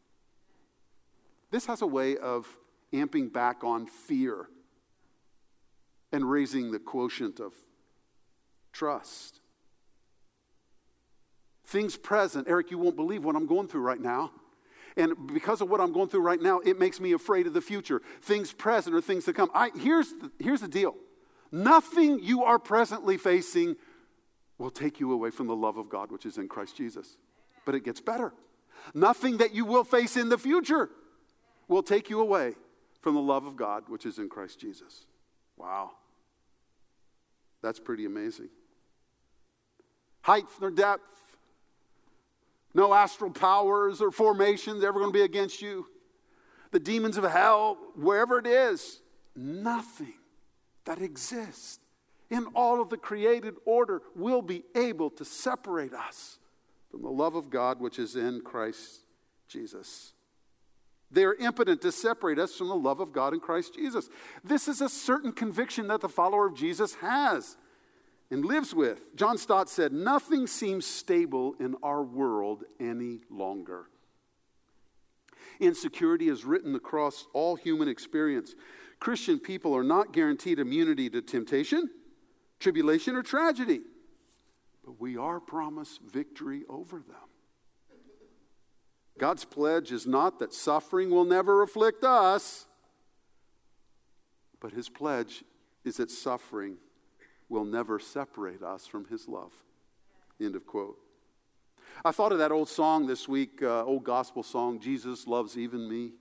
This 1.50 1.66
has 1.66 1.82
a 1.82 1.88
way 1.88 2.16
of 2.16 2.48
amping 2.94 3.34
back 3.34 3.64
on 3.64 3.88
fear 3.88 4.50
and 6.12 6.30
raising 6.30 6.72
the 6.72 6.80
quotient 6.80 7.40
of 7.40 7.54
trust. 8.72 9.40
Things 11.66 11.98
present. 11.98 12.48
Eric, 12.48 12.72
you 12.72 12.78
won't 12.78 12.96
believe 12.96 13.26
what 13.26 13.36
I'm 13.36 13.46
going 13.46 13.68
through 13.68 13.82
right 13.82 14.00
now. 14.00 14.32
And 14.96 15.28
because 15.32 15.62
of 15.62 15.70
what 15.70 15.80
I'm 15.80 15.92
going 15.92 16.10
through 16.10 16.22
right 16.22 16.42
now, 16.42 16.60
it 16.60 16.80
makes 16.80 17.00
me 17.00 17.12
afraid 17.12 17.46
of 17.46 17.54
the 17.54 17.62
future. 17.62 18.02
Things 18.22 18.52
present 18.52 18.96
or 18.96 19.02
things 19.02 19.26
to 19.26 19.34
come. 19.34 19.52
I, 19.54 19.70
here's, 19.80 20.10
the, 20.10 20.32
here's 20.40 20.62
the 20.62 20.68
deal 20.68 20.96
nothing 21.52 22.20
you 22.22 22.44
are 22.44 22.60
presently 22.60 23.18
facing 23.18 23.76
will 24.58 24.72
take 24.72 25.00
you 25.00 25.12
away 25.12 25.30
from 25.30 25.48
the 25.48 25.56
love 25.56 25.78
of 25.78 25.88
God, 25.88 26.12
which 26.12 26.26
is 26.26 26.38
in 26.38 26.48
Christ 26.48 26.76
Jesus. 26.76 27.18
But 27.66 27.76
it 27.76 27.84
gets 27.84 28.02
better. 28.02 28.34
Nothing 28.94 29.38
that 29.38 29.54
you 29.54 29.66
will 29.66 29.84
face 29.84 30.18
in 30.18 30.30
the 30.30 30.38
future 30.38 30.90
will 31.68 31.84
take 31.84 32.10
you 32.10 32.20
away 32.20 32.56
from 33.02 33.14
the 33.14 33.22
love 33.22 33.46
of 33.46 33.56
God, 33.56 33.84
which 33.88 34.06
is 34.06 34.18
in 34.18 34.30
Christ 34.30 34.60
Jesus. 34.60 35.06
Wow. 35.58 35.92
That's 37.62 37.80
pretty 37.80 38.06
amazing. 38.06 38.50
Height 40.22 40.46
nor 40.62 40.72
depth, 40.72 41.02
no 42.74 42.94
astral 42.94 43.32
powers 43.32 44.02
or 44.02 44.12
formations 44.12 44.84
ever 44.84 45.00
going 45.00 45.12
to 45.12 45.18
be 45.18 45.24
against 45.24 45.62
you. 45.62 45.88
The 46.72 46.80
demons 46.80 47.18
of 47.18 47.24
hell, 47.24 47.78
wherever 47.96 48.38
it 48.38 48.46
is, 48.46 49.00
nothing 49.36 50.14
that 50.86 51.02
exists 51.02 51.80
in 52.30 52.46
all 52.56 52.82
of 52.82 52.90
the 52.90 52.98
created 52.98 53.56
order 53.66 54.02
will 54.16 54.42
be 54.42 54.64
able 54.76 55.10
to 55.12 55.26
separate 55.26 55.94
us 55.94 56.40
from 56.92 57.02
the 57.02 57.10
love 57.10 57.36
of 57.36 57.50
God 57.50 57.80
which 57.80 58.00
is 58.00 58.16
in 58.16 58.42
Christ 58.42 59.02
Jesus. 59.48 60.14
They 61.10 61.24
are 61.24 61.36
impotent 61.36 61.82
to 61.82 61.92
separate 61.92 62.38
us 62.38 62.56
from 62.56 62.68
the 62.68 62.76
love 62.76 63.00
of 63.00 63.14
God 63.14 63.34
in 63.34 63.40
Christ 63.40 63.76
Jesus. 63.76 64.10
This 64.44 64.68
is 64.68 64.82
a 64.82 64.90
certain 64.90 65.32
conviction 65.32 65.88
that 65.88 66.02
the 66.02 66.10
follower 66.10 66.48
of 66.48 66.56
Jesus 66.56 66.96
has 66.96 67.58
and 68.30 68.44
lives 68.44 68.74
with. 68.74 69.16
John 69.16 69.38
Stott 69.38 69.70
said, 69.70 69.94
Nothing 69.94 70.48
seems 70.48 70.86
stable 70.86 71.56
in 71.60 71.76
our 71.82 72.04
world 72.04 72.64
any 72.80 73.22
longer. 73.30 73.88
Insecurity 75.60 76.28
is 76.28 76.46
written 76.46 76.76
across 76.76 77.26
all 77.34 77.56
human 77.56 77.88
experience. 77.88 78.54
Christian 79.00 79.40
people 79.40 79.76
are 79.76 79.84
not 79.84 80.12
guaranteed 80.12 80.60
immunity 80.60 81.10
to 81.10 81.22
temptation, 81.22 81.90
tribulation, 82.60 83.16
or 83.16 83.24
tragedy. 83.24 83.82
but 84.84 85.00
we 85.00 85.18
are 85.18 85.40
promised 85.40 86.02
victory 86.02 86.64
over 86.70 86.98
them. 86.98 87.16
God's 89.18 89.46
pledge 89.46 89.92
is 89.92 90.06
not 90.06 90.40
that 90.40 90.54
suffering 90.54 91.10
will 91.10 91.26
never 91.26 91.62
afflict 91.62 92.04
us, 92.04 92.66
but 94.60 94.72
his 94.72 94.90
pledge 94.90 95.44
is 95.84 95.98
that 95.98 96.12
suffering 96.12 96.78
will 97.50 97.66
never 97.66 98.00
separate 98.00 98.62
us 98.62 98.86
from 98.86 99.06
his 99.06 99.28
love. 99.28 99.54
End 100.40 100.56
of 100.56 100.66
quote. 100.66 100.98
I 102.04 102.12
thought 102.12 102.32
of 102.32 102.38
that 102.40 102.52
old 102.52 102.70
song 102.70 103.08
this 103.08 103.28
week, 103.28 103.62
uh, 103.64 103.84
old 103.84 104.04
gospel 104.04 104.44
song, 104.44 104.80
Jesus 104.80 105.26
Loves 105.26 105.58
Even 105.58 105.90
Me. 105.90 106.12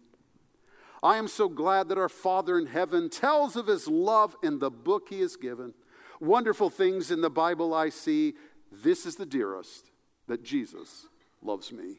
I 1.02 1.18
am 1.18 1.28
so 1.28 1.48
glad 1.48 1.88
that 1.88 1.98
our 1.98 2.08
Father 2.08 2.58
in 2.58 2.66
heaven 2.66 3.10
tells 3.10 3.56
of 3.56 3.66
his 3.66 3.86
love 3.86 4.36
in 4.42 4.58
the 4.58 4.70
book 4.70 5.08
he 5.10 5.20
has 5.20 5.36
given. 5.36 5.74
Wonderful 6.20 6.70
things 6.70 7.10
in 7.10 7.20
the 7.20 7.30
Bible 7.30 7.74
I 7.74 7.90
see. 7.90 8.34
This 8.72 9.04
is 9.04 9.16
the 9.16 9.26
dearest 9.26 9.90
that 10.28 10.42
Jesus 10.42 11.06
loves 11.42 11.72
me. 11.72 11.98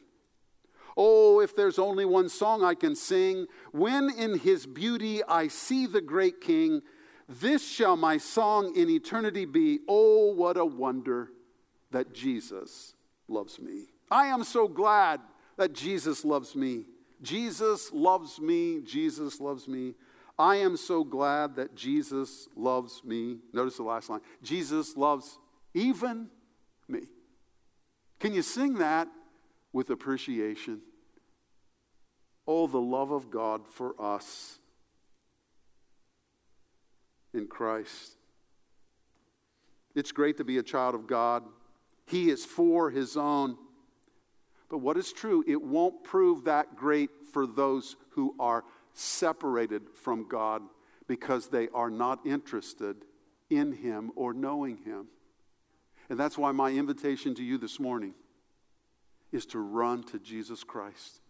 Oh, 1.00 1.40
if 1.40 1.54
there's 1.54 1.78
only 1.78 2.04
one 2.04 2.28
song 2.28 2.64
I 2.64 2.74
can 2.74 2.96
sing, 2.96 3.46
when 3.70 4.10
in 4.10 4.40
his 4.40 4.66
beauty 4.66 5.22
I 5.22 5.46
see 5.46 5.86
the 5.86 6.00
great 6.00 6.40
King, 6.40 6.82
this 7.28 7.66
shall 7.66 7.96
my 7.96 8.18
song 8.18 8.74
in 8.74 8.90
eternity 8.90 9.44
be. 9.44 9.78
Oh, 9.86 10.34
what 10.34 10.56
a 10.56 10.64
wonder 10.64 11.30
that 11.92 12.12
Jesus 12.12 12.94
loves 13.28 13.60
me. 13.60 13.84
I 14.10 14.26
am 14.26 14.42
so 14.42 14.66
glad 14.66 15.20
that 15.56 15.72
Jesus 15.72 16.24
loves 16.24 16.56
me. 16.56 16.86
Jesus 17.22 17.92
loves 17.92 18.40
me. 18.40 18.80
Jesus 18.80 19.40
loves 19.40 19.68
me. 19.68 19.94
I 20.36 20.56
am 20.56 20.76
so 20.76 21.04
glad 21.04 21.54
that 21.56 21.76
Jesus 21.76 22.48
loves 22.56 23.02
me. 23.04 23.38
Notice 23.52 23.76
the 23.76 23.82
last 23.84 24.10
line 24.10 24.20
Jesus 24.42 24.96
loves 24.96 25.38
even 25.74 26.28
me. 26.88 27.02
Can 28.18 28.34
you 28.34 28.42
sing 28.42 28.74
that 28.74 29.08
with 29.72 29.90
appreciation? 29.90 30.80
Oh, 32.50 32.66
the 32.66 32.80
love 32.80 33.10
of 33.10 33.30
God 33.30 33.68
for 33.68 33.94
us 34.00 34.58
in 37.34 37.46
Christ. 37.46 38.16
It's 39.94 40.12
great 40.12 40.38
to 40.38 40.44
be 40.44 40.56
a 40.56 40.62
child 40.62 40.94
of 40.94 41.06
God. 41.06 41.42
He 42.06 42.30
is 42.30 42.46
for 42.46 42.88
his 42.88 43.18
own. 43.18 43.58
But 44.70 44.78
what 44.78 44.96
is 44.96 45.12
true, 45.12 45.44
it 45.46 45.60
won't 45.60 46.02
prove 46.04 46.44
that 46.44 46.74
great 46.74 47.10
for 47.34 47.46
those 47.46 47.96
who 48.12 48.34
are 48.40 48.64
separated 48.94 49.82
from 49.92 50.26
God 50.26 50.62
because 51.06 51.48
they 51.48 51.68
are 51.74 51.90
not 51.90 52.24
interested 52.24 52.96
in 53.50 53.72
him 53.72 54.10
or 54.16 54.32
knowing 54.32 54.78
him. 54.78 55.08
And 56.08 56.18
that's 56.18 56.38
why 56.38 56.52
my 56.52 56.70
invitation 56.70 57.34
to 57.34 57.44
you 57.44 57.58
this 57.58 57.78
morning 57.78 58.14
is 59.32 59.44
to 59.46 59.58
run 59.58 60.02
to 60.04 60.18
Jesus 60.18 60.64
Christ 60.64 61.20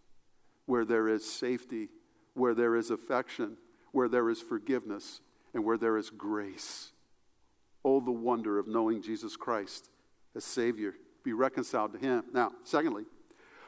where 0.69 0.85
there 0.85 1.07
is 1.07 1.25
safety, 1.25 1.89
where 2.35 2.53
there 2.53 2.75
is 2.75 2.91
affection, 2.91 3.57
where 3.91 4.07
there 4.07 4.29
is 4.29 4.39
forgiveness, 4.39 5.19
and 5.55 5.65
where 5.65 5.79
there 5.79 5.97
is 5.97 6.11
grace. 6.11 6.91
Oh, 7.83 7.99
the 7.99 8.11
wonder 8.11 8.59
of 8.59 8.67
knowing 8.67 9.01
Jesus 9.01 9.35
Christ 9.35 9.89
as 10.35 10.43
Savior, 10.43 10.93
be 11.23 11.33
reconciled 11.33 11.93
to 11.93 11.97
Him. 11.97 12.23
Now, 12.33 12.51
secondly, 12.63 13.05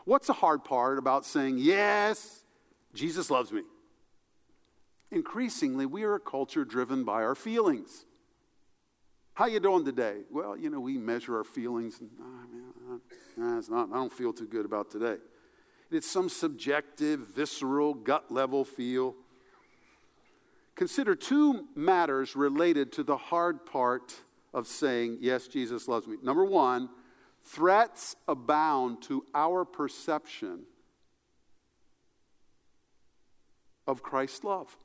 what's 0.06 0.28
the 0.28 0.34
hard 0.34 0.64
part 0.64 1.00
about 1.00 1.26
saying, 1.26 1.58
Yes, 1.58 2.44
Jesus 2.94 3.32
loves 3.32 3.52
me? 3.52 3.64
Increasingly, 5.10 5.88
we 5.88 6.04
are 6.04 6.14
a 6.14 6.20
culture 6.20 6.64
driven 6.64 7.04
by 7.04 7.24
our 7.24 7.34
feelings. 7.34 8.06
How 9.34 9.48
you 9.48 9.60
doing 9.60 9.86
today? 9.86 10.18
Well, 10.30 10.56
you 10.56 10.70
know, 10.70 10.80
we 10.80 11.00
measure 11.00 11.36
our 11.36 11.44
feelings, 11.44 12.00
and 12.00 12.12
oh, 12.22 13.02
man, 13.38 13.58
it's 13.58 13.70
not, 13.70 13.90
I 13.92 13.96
don't 13.96 14.14
feel 14.14 14.34
too 14.34 14.46
good 14.46 14.66
about 14.66 14.92
today. 14.92 15.18
It's 15.91 16.10
some 16.10 16.30
subjective, 16.30 17.19
visceral, 17.36 17.93
gut 17.93 18.32
level 18.32 18.63
feel. 18.63 19.15
Consider 20.75 21.15
two 21.15 21.67
matters 21.75 22.36
related 22.36 22.93
to 22.93 23.04
the 23.04 23.17
hard 23.17 23.65
part 23.65 24.15
of 24.54 24.67
saying, 24.67 25.17
Yes, 25.19 25.47
Jesus 25.47 25.88
loves 25.88 26.08
me. 26.08 26.15
Number 26.23 26.45
one, 26.45 26.89
threats 27.43 28.15
abound 28.27 29.01
to 29.04 29.25
our 29.36 29.65
perception 29.65 30.62
of 33.86 34.01
Christ's 34.01 34.43
love. 34.45 34.75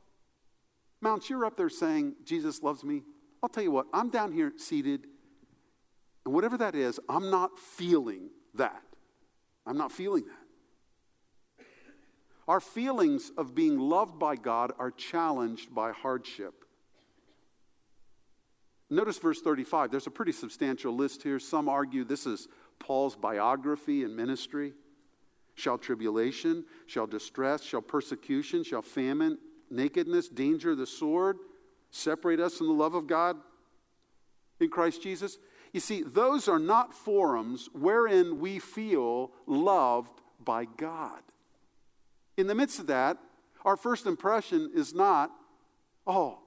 Mounts, 1.01 1.31
you're 1.31 1.45
up 1.45 1.57
there 1.57 1.69
saying, 1.69 2.15
Jesus 2.25 2.63
loves 2.63 2.83
me. 2.83 3.03
I'll 3.43 3.49
tell 3.49 3.63
you 3.63 3.71
what, 3.71 3.87
I'm 3.93 4.11
down 4.11 4.33
here 4.33 4.53
seated, 4.57 5.07
and 6.25 6.35
whatever 6.35 6.57
that 6.59 6.75
is, 6.75 6.99
I'm 7.09 7.31
not 7.31 7.59
feeling 7.59 8.31
that. 8.55 8.83
I'm 9.67 9.77
not 9.77 9.93
feeling 9.93 10.25
that. 10.25 10.46
Our 12.49 12.61
feelings 12.61 13.33
of 13.37 13.55
being 13.55 13.79
loved 13.79 14.19
by 14.19 14.37
God 14.37 14.73
are 14.79 14.91
challenged 14.91 15.75
by 15.75 15.93
hardship. 15.93 16.65
Notice 18.89 19.19
verse 19.19 19.41
35. 19.41 19.91
There's 19.91 20.07
a 20.07 20.13
pretty 20.13 20.33
substantial 20.33 20.95
list 20.95 21.23
here. 21.23 21.41
Some 21.41 21.69
argue 21.69 22.05
this 22.05 22.25
is 22.25 22.47
Paul's 22.79 23.17
biography 23.17 24.05
and 24.05 24.15
ministry. 24.17 24.75
Shall 25.57 25.79
tribulation, 25.79 26.65
shall 26.87 27.07
distress, 27.07 27.63
shall 27.63 27.81
persecution, 27.81 28.63
shall 28.63 28.83
famine, 28.83 29.39
nakedness, 29.71 30.29
danger, 30.29 30.75
the 30.75 30.87
sword 30.87 31.39
separate 31.91 32.41
us 32.41 32.59
from 32.59 32.69
the 32.69 32.75
love 32.75 32.95
of 32.95 33.07
God 33.07 33.37
in 34.61 34.69
Christ 34.69 35.03
Jesus? 35.03 35.39
You 35.73 35.81
see, 35.81 36.03
those 36.03 36.47
are 36.47 36.59
not 36.59 36.95
forums 36.95 37.69
wherein 37.73 38.39
we 38.39 38.59
feel 38.59 39.33
loved 39.47 40.21
by 40.45 40.67
God. 40.67 41.23
In 42.37 42.47
the 42.47 42.55
midst 42.55 42.79
of 42.79 42.87
that, 42.89 43.19
our 43.65 43.77
first 43.77 44.07
impression 44.07 44.71
is 44.75 44.95
not, 44.95 45.31
oh, 46.07 46.39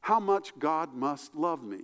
how 0.00 0.20
much 0.20 0.58
God 0.58 0.94
must 0.94 1.34
love 1.34 1.62
me. 1.62 1.82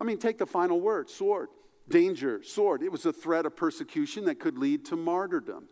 I 0.00 0.04
mean, 0.04 0.18
take 0.18 0.38
the 0.38 0.46
final 0.46 0.80
word 0.80 1.08
sword, 1.08 1.48
danger, 1.88 2.42
sword. 2.42 2.82
It 2.82 2.92
was 2.92 3.06
a 3.06 3.12
threat 3.12 3.46
of 3.46 3.56
persecution 3.56 4.26
that 4.26 4.38
could 4.38 4.58
lead 4.58 4.84
to 4.86 4.96
martyrdom. 4.96 5.68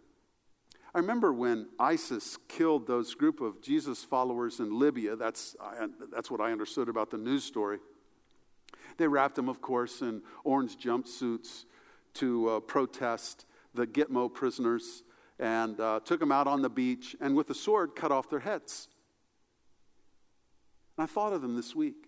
I 0.94 0.98
remember 0.98 1.32
when 1.32 1.68
ISIS 1.78 2.38
killed 2.48 2.86
those 2.86 3.14
group 3.14 3.40
of 3.40 3.60
Jesus 3.60 4.04
followers 4.04 4.60
in 4.60 4.78
Libya. 4.78 5.16
That's, 5.16 5.56
I, 5.60 5.86
that's 6.12 6.30
what 6.30 6.40
I 6.40 6.52
understood 6.52 6.88
about 6.88 7.10
the 7.10 7.18
news 7.18 7.44
story. 7.44 7.78
They 8.96 9.06
wrapped 9.06 9.34
them, 9.36 9.48
of 9.48 9.60
course, 9.60 10.02
in 10.02 10.22
orange 10.44 10.78
jumpsuits 10.78 11.64
to 12.14 12.48
uh, 12.48 12.60
protest 12.60 13.46
the 13.74 13.86
Gitmo 13.86 14.32
prisoners 14.32 15.02
and 15.38 15.80
uh, 15.80 16.00
took 16.04 16.20
them 16.20 16.30
out 16.30 16.46
on 16.46 16.62
the 16.62 16.68
beach 16.68 17.16
and 17.20 17.34
with 17.34 17.50
a 17.50 17.54
sword 17.54 17.96
cut 17.96 18.12
off 18.12 18.30
their 18.30 18.40
heads. 18.40 18.88
And 20.96 21.04
I 21.04 21.06
thought 21.06 21.32
of 21.32 21.42
them 21.42 21.56
this 21.56 21.74
week. 21.74 22.06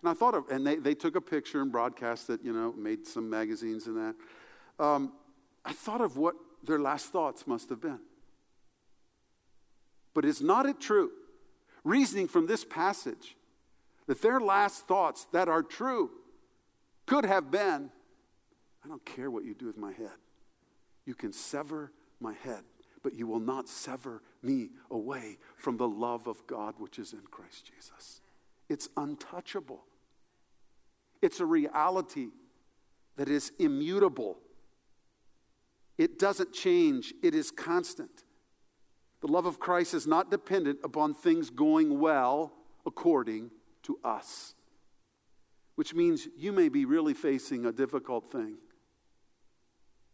And 0.00 0.08
I 0.08 0.14
thought 0.14 0.34
of, 0.34 0.44
and 0.50 0.64
they, 0.64 0.76
they 0.76 0.94
took 0.94 1.16
a 1.16 1.20
picture 1.20 1.60
and 1.60 1.72
broadcast 1.72 2.30
it, 2.30 2.40
you 2.44 2.52
know, 2.52 2.72
made 2.72 3.06
some 3.06 3.28
magazines 3.28 3.86
and 3.86 3.96
that. 3.96 4.84
Um, 4.84 5.12
I 5.64 5.72
thought 5.72 6.00
of 6.00 6.16
what 6.16 6.36
their 6.62 6.78
last 6.78 7.06
thoughts 7.06 7.46
must 7.46 7.68
have 7.70 7.80
been. 7.80 7.98
But 10.14 10.24
is 10.24 10.40
not 10.40 10.66
it 10.66 10.80
true? 10.80 11.10
Reasoning 11.82 12.28
from 12.28 12.46
this 12.46 12.64
passage 12.64 13.36
that 14.08 14.20
their 14.22 14.40
last 14.40 14.88
thoughts 14.88 15.28
that 15.32 15.48
are 15.48 15.62
true 15.62 16.10
could 17.06 17.24
have 17.24 17.50
been 17.52 17.90
I 18.84 18.88
don't 18.88 19.04
care 19.04 19.30
what 19.30 19.44
you 19.44 19.54
do 19.54 19.66
with 19.66 19.76
my 19.76 19.92
head. 19.92 20.16
You 21.04 21.14
can 21.14 21.32
sever 21.32 21.92
my 22.20 22.32
head, 22.32 22.62
but 23.02 23.12
you 23.12 23.26
will 23.26 23.40
not 23.40 23.68
sever 23.68 24.22
me 24.42 24.70
away 24.90 25.38
from 25.56 25.76
the 25.76 25.88
love 25.88 26.26
of 26.26 26.46
God 26.46 26.74
which 26.78 26.98
is 26.98 27.12
in 27.12 27.22
Christ 27.30 27.70
Jesus. 27.74 28.20
It's 28.68 28.88
untouchable, 28.96 29.84
it's 31.20 31.40
a 31.40 31.46
reality 31.46 32.28
that 33.16 33.28
is 33.28 33.52
immutable. 33.58 34.38
It 35.98 36.18
doesn't 36.20 36.52
change, 36.52 37.12
it 37.24 37.34
is 37.34 37.50
constant. 37.50 38.22
The 39.20 39.26
love 39.26 39.46
of 39.46 39.58
Christ 39.58 39.94
is 39.94 40.06
not 40.06 40.30
dependent 40.30 40.78
upon 40.84 41.12
things 41.12 41.50
going 41.50 41.98
well 41.98 42.52
according 42.86 43.50
to 43.88 43.98
us, 44.04 44.54
which 45.74 45.94
means 45.94 46.28
you 46.36 46.52
may 46.52 46.68
be 46.68 46.84
really 46.84 47.14
facing 47.14 47.66
a 47.66 47.72
difficult 47.72 48.30
thing 48.30 48.58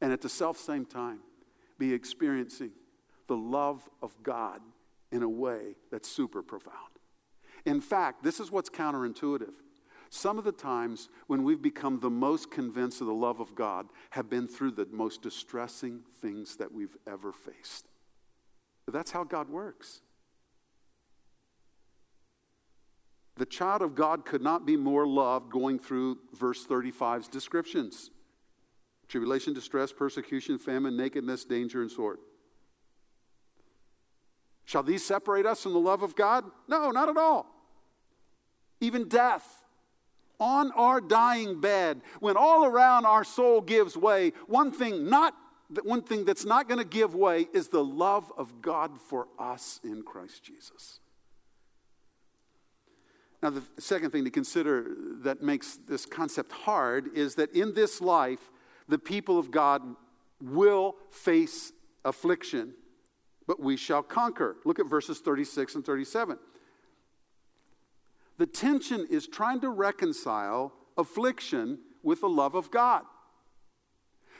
and 0.00 0.12
at 0.12 0.22
the 0.22 0.28
self 0.28 0.56
same 0.56 0.86
time 0.86 1.18
be 1.78 1.92
experiencing 1.92 2.70
the 3.26 3.36
love 3.36 3.88
of 4.00 4.14
God 4.22 4.60
in 5.10 5.22
a 5.22 5.28
way 5.28 5.74
that's 5.90 6.08
super 6.08 6.42
profound. 6.42 6.76
In 7.66 7.80
fact, 7.80 8.22
this 8.22 8.40
is 8.40 8.50
what's 8.50 8.70
counterintuitive. 8.70 9.54
Some 10.10 10.38
of 10.38 10.44
the 10.44 10.52
times 10.52 11.08
when 11.26 11.42
we've 11.42 11.62
become 11.62 11.98
the 11.98 12.10
most 12.10 12.50
convinced 12.50 13.00
of 13.00 13.08
the 13.08 13.12
love 13.12 13.40
of 13.40 13.54
God 13.56 13.86
have 14.10 14.30
been 14.30 14.46
through 14.46 14.72
the 14.72 14.86
most 14.92 15.22
distressing 15.22 16.02
things 16.20 16.56
that 16.56 16.72
we've 16.72 16.96
ever 17.06 17.32
faced. 17.32 17.88
That's 18.86 19.10
how 19.10 19.24
God 19.24 19.48
works. 19.48 20.02
The 23.36 23.46
child 23.46 23.82
of 23.82 23.94
God 23.94 24.24
could 24.24 24.42
not 24.42 24.64
be 24.64 24.76
more 24.76 25.06
loved 25.06 25.50
going 25.50 25.78
through 25.78 26.18
verse 26.34 26.64
35's 26.66 27.28
descriptions 27.28 28.10
tribulation, 29.06 29.52
distress, 29.52 29.92
persecution, 29.92 30.58
famine, 30.58 30.96
nakedness, 30.96 31.44
danger, 31.44 31.82
and 31.82 31.90
sword. 31.90 32.18
Shall 34.64 34.82
these 34.82 35.04
separate 35.04 35.44
us 35.44 35.62
from 35.62 35.74
the 35.74 35.78
love 35.78 36.02
of 36.02 36.16
God? 36.16 36.44
No, 36.68 36.90
not 36.90 37.10
at 37.10 37.16
all. 37.16 37.46
Even 38.80 39.08
death. 39.08 39.62
On 40.40 40.72
our 40.72 41.00
dying 41.00 41.60
bed, 41.60 42.00
when 42.18 42.36
all 42.36 42.64
around 42.64 43.04
our 43.04 43.24
soul 43.24 43.60
gives 43.60 43.96
way, 43.96 44.32
one 44.46 44.72
thing 44.72 45.08
not 45.08 45.34
one 45.82 46.02
thing 46.02 46.24
that's 46.24 46.44
not 46.44 46.68
going 46.68 46.78
to 46.78 46.84
give 46.84 47.14
way 47.14 47.46
is 47.52 47.68
the 47.68 47.84
love 47.84 48.30
of 48.36 48.60
God 48.60 49.00
for 49.00 49.28
us 49.38 49.80
in 49.82 50.02
Christ 50.02 50.42
Jesus. 50.42 51.00
Now, 53.44 53.50
the 53.50 53.62
second 53.78 54.10
thing 54.10 54.24
to 54.24 54.30
consider 54.30 54.86
that 55.22 55.42
makes 55.42 55.78
this 55.86 56.06
concept 56.06 56.50
hard 56.50 57.14
is 57.14 57.34
that 57.34 57.54
in 57.54 57.74
this 57.74 58.00
life, 58.00 58.50
the 58.88 58.98
people 58.98 59.38
of 59.38 59.50
God 59.50 59.82
will 60.40 60.96
face 61.10 61.72
affliction 62.04 62.74
but 63.46 63.60
we 63.60 63.76
shall 63.76 64.02
conquer. 64.02 64.56
Look 64.64 64.78
at 64.78 64.86
verses 64.86 65.20
36 65.20 65.74
and 65.74 65.84
37. 65.84 66.38
The 68.38 68.46
tension 68.46 69.06
is 69.10 69.26
trying 69.26 69.60
to 69.60 69.68
reconcile 69.68 70.72
affliction 70.96 71.78
with 72.02 72.20
the 72.22 72.28
love 72.28 72.54
of 72.54 72.70
God. 72.70 73.02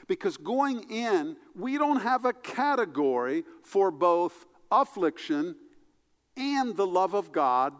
Because 0.07 0.37
going 0.37 0.91
in, 0.91 1.37
we 1.55 1.77
don't 1.77 2.01
have 2.01 2.25
a 2.25 2.33
category 2.33 3.43
for 3.63 3.91
both 3.91 4.45
affliction 4.71 5.55
and 6.35 6.75
the 6.75 6.85
love 6.87 7.13
of 7.13 7.31
God 7.31 7.73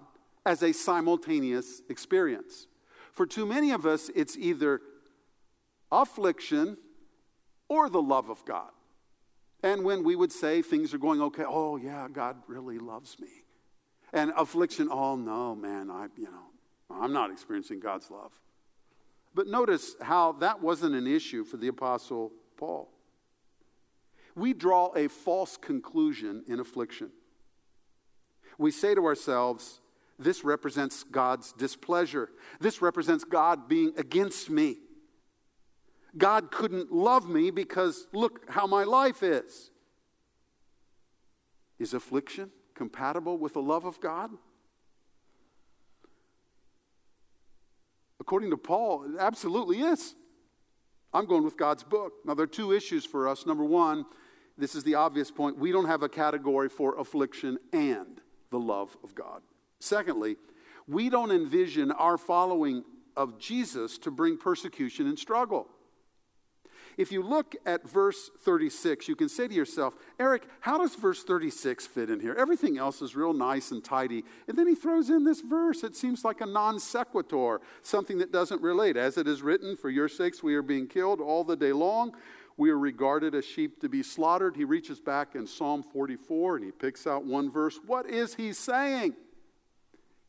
as 0.46 0.62
a 0.62 0.74
simultaneous 0.74 1.82
experience. 1.90 2.68
For 3.12 3.26
too 3.26 3.46
many 3.46 3.72
of 3.72 3.86
us, 3.86 4.10
it's 4.14 4.38
either 4.38 4.82
affliction 5.92 6.78
or 7.68 7.90
the 7.90 8.02
love 8.02 8.30
of 8.30 8.46
God. 8.46 8.70
And 9.64 9.84
when 9.84 10.04
we 10.04 10.16
would 10.16 10.32
say 10.32 10.62
things 10.62 10.94
are 10.94 11.00
going 11.00 11.22
okay, 11.22 11.44
oh 11.48 11.78
yeah, 11.78 12.08
God 12.12 12.38
really 12.48 12.78
loves 12.78 13.18
me. 13.20 13.30
And 14.14 14.32
affliction, 14.38 14.90
oh 14.92 15.16
no, 15.16 15.56
man, 15.56 15.90
I, 15.90 16.08
you 16.18 16.26
know, 16.26 16.52
I'm 16.92 17.14
not 17.14 17.32
experiencing 17.32 17.80
God's 17.80 18.12
love. 18.12 18.32
But 19.34 19.48
notice 19.48 19.96
how 20.02 20.34
that 20.34 20.62
wasn't 20.62 20.96
an 20.96 21.08
issue 21.08 21.44
for 21.44 21.58
the 21.58 21.68
Apostle 21.68 22.32
Paul. 22.58 22.90
We 24.36 24.54
draw 24.54 24.92
a 24.96 25.08
false 25.08 25.58
conclusion 25.58 26.44
in 26.48 26.60
affliction. 26.60 27.10
We 28.58 28.72
say 28.72 28.94
to 28.96 29.06
ourselves, 29.06 29.82
this 30.18 30.44
represents 30.44 31.04
God's 31.04 31.52
displeasure. 31.54 32.30
This 32.60 32.82
represents 32.82 33.24
God 33.24 33.68
being 33.68 33.94
against 33.98 34.50
me. 34.50 34.78
God 36.18 36.52
couldn't 36.52 36.92
love 36.92 37.28
me 37.28 37.52
because 37.52 38.08
look 38.14 38.50
how 38.50 38.66
my 38.68 38.84
life 38.84 39.22
is. 39.22 39.72
Is 41.78 41.94
affliction 41.94 42.52
compatible 42.74 43.38
with 43.38 43.54
the 43.54 43.62
love 43.62 43.84
of 43.84 44.00
God? 44.00 44.32
According 48.20 48.50
to 48.52 48.58
Paul, 48.58 49.04
it 49.04 49.20
absolutely 49.20 49.82
is. 49.82 50.16
I'm 51.14 51.26
going 51.26 51.44
with 51.44 51.58
God's 51.58 51.84
book. 51.84 52.14
Now, 52.26 52.34
there 52.34 52.46
are 52.46 52.48
two 52.48 52.72
issues 52.72 53.06
for 53.06 53.28
us. 53.28 53.46
Number 53.46 53.64
one, 53.64 54.06
this 54.58 54.74
is 54.74 54.84
the 54.84 54.96
obvious 54.96 55.32
point 55.32 55.58
we 55.58 55.72
don't 55.72 55.86
have 55.86 56.02
a 56.02 56.10
category 56.10 56.70
for 56.70 56.98
affliction 56.98 57.58
and 57.74 58.22
the 58.52 58.60
love 58.60 58.96
of 59.04 59.14
God. 59.14 59.42
Secondly, 59.80 60.38
we 60.88 61.10
don't 61.10 61.32
envision 61.32 61.92
our 61.92 62.18
following 62.18 62.84
of 63.16 63.40
Jesus 63.40 63.98
to 64.00 64.12
bring 64.12 64.38
persecution 64.38 65.08
and 65.08 65.18
struggle. 65.18 65.68
If 66.98 67.12
you 67.12 67.22
look 67.22 67.56
at 67.66 67.88
verse 67.88 68.30
36, 68.44 69.08
you 69.08 69.16
can 69.16 69.28
say 69.28 69.48
to 69.48 69.54
yourself, 69.54 69.96
Eric, 70.20 70.44
how 70.62 70.78
does 70.78 70.96
verse 70.96 71.24
36 71.24 71.86
fit 71.88 72.10
in 72.10 72.20
here? 72.20 72.36
Everything 72.38 72.78
else 72.78 73.02
is 73.02 73.16
real 73.16 73.34
nice 73.34 73.72
and 73.72 73.84
tidy. 73.84 74.24
And 74.48 74.58
then 74.58 74.68
he 74.68 74.76
throws 74.76 75.10
in 75.10 75.26
this 75.26 75.42
verse. 75.42 75.84
It 75.84 75.96
seems 75.96 76.24
like 76.24 76.42
a 76.42 76.46
non 76.46 76.80
sequitur, 76.80 77.60
something 77.82 78.18
that 78.20 78.32
doesn't 78.32 78.62
relate. 78.62 78.96
As 78.96 79.18
it 79.18 79.28
is 79.28 79.42
written, 79.42 79.76
For 79.76 79.90
your 79.90 80.08
sakes 80.08 80.42
we 80.42 80.56
are 80.56 80.62
being 80.62 80.88
killed 80.88 81.20
all 81.20 81.44
the 81.44 81.58
day 81.58 81.74
long. 81.74 82.14
We 82.58 82.70
are 82.70 82.80
regarded 82.80 83.36
as 83.36 83.44
sheep 83.44 83.82
to 83.82 83.90
be 83.90 84.02
slaughtered. 84.02 84.56
He 84.56 84.64
reaches 84.64 85.02
back 85.02 85.36
in 85.36 85.46
Psalm 85.46 85.84
44 85.84 86.56
and 86.56 86.66
he 86.66 86.72
picks 86.72 87.06
out 87.06 87.26
one 87.26 87.52
verse. 87.52 87.78
What 87.86 88.10
is 88.10 88.36
he 88.36 88.54
saying? 88.54 89.16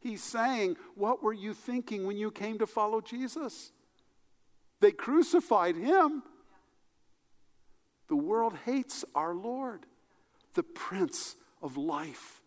He's 0.01 0.23
saying, 0.23 0.77
What 0.95 1.23
were 1.23 1.33
you 1.33 1.55
thinking 1.55 2.07
when 2.07 2.17
you 2.17 2.31
came 2.31 2.59
to 2.59 2.67
follow 2.67 3.01
Jesus? 3.01 3.73
They 4.81 4.93
crucified 4.93 5.77
him. 5.77 6.23
The 8.09 8.17
world 8.17 8.55
hates 8.65 9.05
our 9.15 9.35
Lord, 9.35 9.87
the 10.55 10.63
Prince 10.63 11.37
of 11.63 11.77
life, 11.77 12.41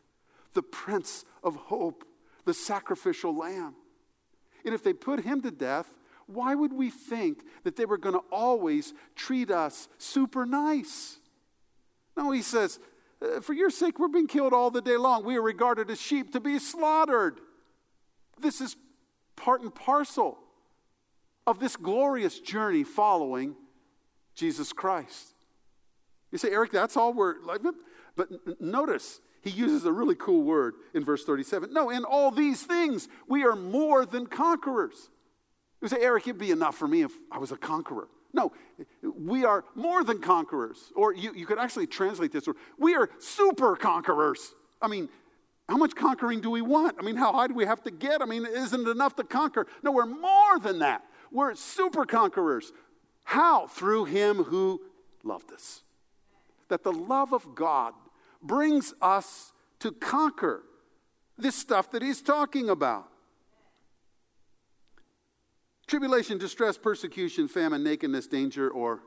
the 0.54 0.62
Prince 0.62 1.26
of 1.44 1.56
hope, 1.56 2.06
the 2.46 2.54
sacrificial 2.54 3.36
lamb. 3.36 3.76
And 4.64 4.74
if 4.74 4.84
they 4.84 4.94
put 4.94 5.22
him 5.22 5.42
to 5.42 5.52
death, 5.52 5.88
why 6.28 6.54
would 6.56 6.74
we 6.74 6.90
think 6.90 7.44
that 7.64 7.76
they 7.76 7.86
were 7.86 7.98
going 7.98 8.14
to 8.14 8.24
always 8.32 8.94
treat 9.16 9.50
us 9.50 9.90
super 9.98 10.46
nice? 10.46 11.18
No, 12.16 12.32
he 12.32 12.42
says, 12.42 12.80
Uh, 13.22 13.42
for 13.42 13.54
your 13.54 13.70
sake, 13.70 14.00
we're 14.00 14.08
being 14.08 14.28
killed 14.28 14.54
all 14.54 14.72
the 14.72 14.82
day 14.82 14.98
long. 14.98 15.24
We 15.24 15.36
are 15.36 15.42
regarded 15.42 15.90
as 15.90 16.00
sheep 16.00 16.32
to 16.34 16.40
be 16.40 16.60
slaughtered. 16.60 17.40
This 18.40 18.62
is 18.62 18.76
part 19.36 19.62
and 19.62 19.74
parcel 19.74 20.38
of 21.46 21.60
this 21.60 21.76
glorious 21.76 22.40
journey 22.40 22.84
following 22.84 23.56
Jesus 24.36 24.72
Christ. 24.72 25.34
You 26.32 26.38
say, 26.38 26.52
Eric, 26.52 26.72
that's 26.72 26.96
all 26.96 27.14
we're 27.14 27.42
like. 27.44 27.62
But 28.16 28.30
notice, 28.62 29.20
he 29.42 29.50
uses 29.50 29.86
a 29.86 29.92
really 29.92 30.16
cool 30.16 30.44
word 30.44 30.76
in 30.94 31.04
verse 31.04 31.24
37. 31.26 31.74
No, 31.74 31.90
in 31.90 32.04
all 32.04 32.32
these 32.32 32.64
things, 32.64 33.08
we 33.28 33.44
are 33.44 33.56
more 33.56 34.06
than 34.06 34.28
conquerors. 34.28 35.10
You 35.82 35.88
say, 35.88 36.02
Eric, 36.02 36.28
it'd 36.28 36.38
be 36.40 36.52
enough 36.52 36.76
for 36.76 36.88
me 36.88 37.02
if 37.04 37.12
I 37.32 37.38
was 37.38 37.52
a 37.52 37.58
conqueror. 37.58 38.10
No, 38.34 38.52
we 39.02 39.44
are 39.44 39.66
more 39.76 40.04
than 40.04 40.20
conquerors. 40.20 40.92
Or 40.96 41.14
you, 41.14 41.34
you 41.34 41.46
could 41.46 41.60
actually 41.60 41.88
translate 41.88 42.32
this 42.32 42.48
word 42.48 42.58
we 42.78 42.96
are 42.96 43.10
super 43.20 43.76
conquerors. 43.76 44.54
I 44.82 44.88
mean, 44.88 45.10
how 45.68 45.78
much 45.78 45.96
conquering 45.96 46.42
do 46.42 46.50
we 46.50 46.62
want? 46.62 46.98
I 47.00 47.04
mean, 47.04 47.16
how 47.16 47.34
high 47.34 47.48
do 47.48 47.54
we 47.54 47.66
have 47.66 47.84
to 47.84 47.92
get? 47.92 48.22
I 48.22 48.26
mean, 48.26 48.46
isn't 48.46 48.88
it 48.88 48.90
enough 48.90 49.16
to 49.18 49.24
conquer? 49.24 49.68
No, 49.84 49.92
we're 49.92 50.06
more 50.06 50.60
than 50.60 50.80
that. 50.80 51.04
We're 51.32 51.54
super 51.56 52.06
conquerors. 52.06 52.72
How? 53.24 53.68
Through 53.68 54.06
him 54.06 54.44
who 54.44 54.82
loved 55.24 55.52
us 55.52 55.84
that 56.70 56.84
the 56.84 56.94
love 56.94 57.34
of 57.34 57.56
God 57.56 57.94
brings 58.42 58.94
us 59.02 59.52
to 59.80 59.92
conquer 59.92 60.64
this 61.38 61.56
stuff 61.56 61.92
that 61.92 62.02
he's 62.02 62.22
talking 62.22 62.70
about. 62.70 63.08
Tribulation, 65.90 66.38
distress, 66.38 66.78
persecution, 66.78 67.48
famine, 67.48 67.84
nakedness, 67.84 68.28
danger, 68.28 68.70
or 68.70 69.00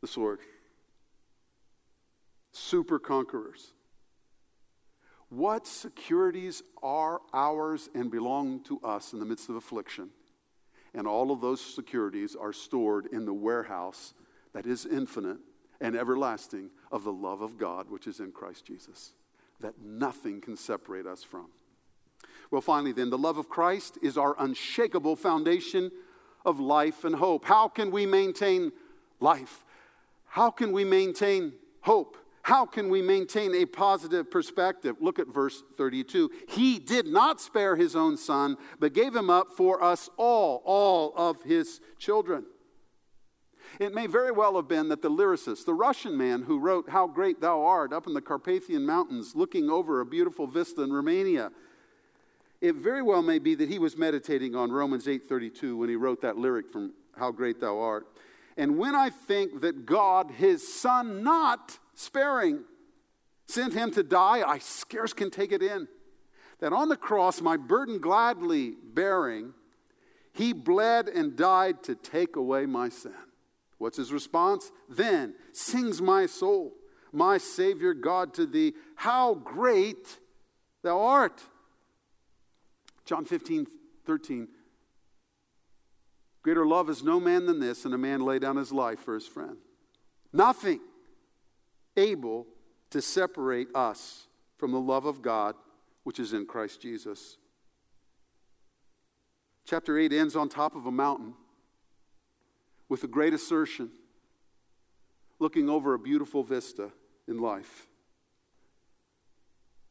the 0.00 0.06
sword. 0.06 0.40
Super 2.50 2.98
conquerors. 2.98 3.74
What 5.28 5.66
securities 5.66 6.62
are 6.82 7.20
ours 7.34 7.90
and 7.94 8.10
belong 8.10 8.64
to 8.64 8.80
us 8.80 9.12
in 9.12 9.18
the 9.18 9.26
midst 9.26 9.50
of 9.50 9.56
affliction? 9.56 10.08
And 10.94 11.06
all 11.06 11.30
of 11.30 11.42
those 11.42 11.60
securities 11.60 12.34
are 12.34 12.54
stored 12.54 13.04
in 13.12 13.26
the 13.26 13.34
warehouse 13.34 14.14
that 14.54 14.64
is 14.64 14.86
infinite 14.86 15.40
and 15.78 15.94
everlasting 15.94 16.70
of 16.90 17.04
the 17.04 17.12
love 17.12 17.42
of 17.42 17.58
God 17.58 17.90
which 17.90 18.06
is 18.06 18.18
in 18.18 18.32
Christ 18.32 18.64
Jesus, 18.64 19.12
that 19.60 19.78
nothing 19.82 20.40
can 20.40 20.56
separate 20.56 21.04
us 21.04 21.22
from. 21.22 21.48
Well, 22.50 22.60
finally, 22.60 22.92
then, 22.92 23.10
the 23.10 23.18
love 23.18 23.38
of 23.38 23.48
Christ 23.48 23.98
is 24.02 24.18
our 24.18 24.34
unshakable 24.38 25.16
foundation 25.16 25.90
of 26.44 26.60
life 26.60 27.04
and 27.04 27.14
hope. 27.14 27.44
How 27.44 27.68
can 27.68 27.90
we 27.90 28.06
maintain 28.06 28.72
life? 29.20 29.64
How 30.26 30.50
can 30.50 30.72
we 30.72 30.84
maintain 30.84 31.52
hope? 31.80 32.16
How 32.42 32.66
can 32.66 32.90
we 32.90 33.00
maintain 33.00 33.54
a 33.54 33.64
positive 33.64 34.30
perspective? 34.30 34.96
Look 35.00 35.18
at 35.18 35.28
verse 35.28 35.62
32. 35.78 36.30
He 36.48 36.78
did 36.78 37.06
not 37.06 37.40
spare 37.40 37.74
his 37.74 37.96
own 37.96 38.18
son, 38.18 38.58
but 38.78 38.92
gave 38.92 39.16
him 39.16 39.30
up 39.30 39.52
for 39.56 39.82
us 39.82 40.10
all, 40.18 40.62
all 40.66 41.14
of 41.16 41.42
his 41.42 41.80
children. 41.98 42.44
It 43.80 43.94
may 43.94 44.06
very 44.06 44.30
well 44.30 44.56
have 44.56 44.68
been 44.68 44.88
that 44.90 45.00
the 45.00 45.10
lyricist, 45.10 45.64
the 45.64 45.72
Russian 45.72 46.18
man 46.18 46.42
who 46.42 46.58
wrote 46.58 46.90
How 46.90 47.06
Great 47.06 47.40
Thou 47.40 47.62
Art 47.62 47.94
up 47.94 48.06
in 48.06 48.12
the 48.12 48.20
Carpathian 48.20 48.84
Mountains 48.84 49.34
looking 49.34 49.70
over 49.70 50.00
a 50.00 50.06
beautiful 50.06 50.46
vista 50.46 50.82
in 50.82 50.92
Romania, 50.92 51.50
it 52.64 52.76
very 52.76 53.02
well 53.02 53.20
may 53.20 53.38
be 53.38 53.54
that 53.54 53.68
he 53.68 53.78
was 53.78 53.94
meditating 53.98 54.56
on 54.56 54.72
Romans 54.72 55.06
8:32 55.06 55.76
when 55.76 55.90
he 55.90 55.96
wrote 55.96 56.22
that 56.22 56.38
lyric 56.38 56.70
from 56.70 56.94
How 57.12 57.30
Great 57.30 57.60
Thou 57.60 57.78
Art. 57.78 58.06
And 58.56 58.78
when 58.78 58.94
I 58.94 59.10
think 59.10 59.60
that 59.60 59.84
God, 59.84 60.30
his 60.30 60.66
son 60.66 61.22
not 61.22 61.78
sparing, 61.94 62.64
sent 63.46 63.74
him 63.74 63.90
to 63.90 64.02
die, 64.02 64.48
I 64.48 64.58
scarce 64.58 65.12
can 65.12 65.30
take 65.30 65.52
it 65.52 65.62
in. 65.62 65.88
that 66.60 66.72
on 66.72 66.88
the 66.88 66.96
cross, 66.96 67.42
my 67.42 67.56
burden 67.58 67.98
gladly 67.98 68.76
bearing, 68.82 69.52
he 70.32 70.54
bled 70.54 71.08
and 71.08 71.36
died 71.36 71.82
to 71.82 71.94
take 71.94 72.36
away 72.36 72.64
my 72.64 72.88
sin. 72.88 73.12
What's 73.76 73.98
his 73.98 74.12
response? 74.12 74.72
Then 74.88 75.34
sings 75.52 76.00
my 76.00 76.24
soul, 76.24 76.72
my 77.12 77.36
Savior 77.36 77.92
God, 77.92 78.32
to 78.34 78.46
thee, 78.46 78.72
how 78.94 79.34
great 79.34 80.20
thou 80.82 81.00
art. 81.00 81.42
John 83.04 83.24
15, 83.24 83.66
13. 84.06 84.48
Greater 86.42 86.66
love 86.66 86.90
is 86.90 87.02
no 87.02 87.18
man 87.18 87.46
than 87.46 87.60
this, 87.60 87.84
and 87.84 87.94
a 87.94 87.98
man 87.98 88.20
lay 88.20 88.38
down 88.38 88.56
his 88.56 88.72
life 88.72 89.00
for 89.00 89.14
his 89.14 89.26
friend. 89.26 89.56
Nothing 90.32 90.80
able 91.96 92.46
to 92.90 93.00
separate 93.00 93.68
us 93.74 94.26
from 94.56 94.72
the 94.72 94.80
love 94.80 95.04
of 95.06 95.22
God 95.22 95.54
which 96.04 96.20
is 96.20 96.32
in 96.32 96.46
Christ 96.46 96.80
Jesus. 96.80 97.38
Chapter 99.64 99.98
8 99.98 100.12
ends 100.12 100.36
on 100.36 100.48
top 100.48 100.76
of 100.76 100.86
a 100.86 100.92
mountain 100.92 101.34
with 102.88 103.02
a 103.02 103.08
great 103.08 103.32
assertion, 103.32 103.90
looking 105.38 105.70
over 105.70 105.94
a 105.94 105.98
beautiful 105.98 106.42
vista 106.42 106.90
in 107.26 107.38
life. 107.38 107.86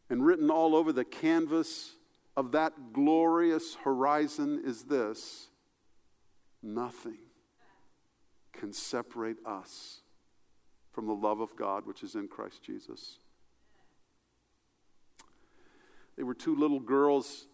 And 0.09 0.23
written 0.23 0.51
all 0.51 0.75
over 0.75 0.93
the 0.93 1.03
canvas 1.03 1.93
of 2.35 2.51
that 2.53 2.93
glorious 2.93 3.75
horizon 3.83 4.61
is 4.65 4.83
this 4.83 5.47
nothing 6.61 7.17
can 8.53 8.73
separate 8.73 9.37
us 9.45 10.01
from 10.91 11.07
the 11.07 11.13
love 11.13 11.39
of 11.41 11.55
God 11.55 11.85
which 11.85 12.03
is 12.03 12.15
in 12.15 12.27
Christ 12.27 12.63
Jesus. 12.63 13.19
They 16.15 16.23
were 16.23 16.35
two 16.35 16.55
little 16.55 16.79
girls 16.79 17.47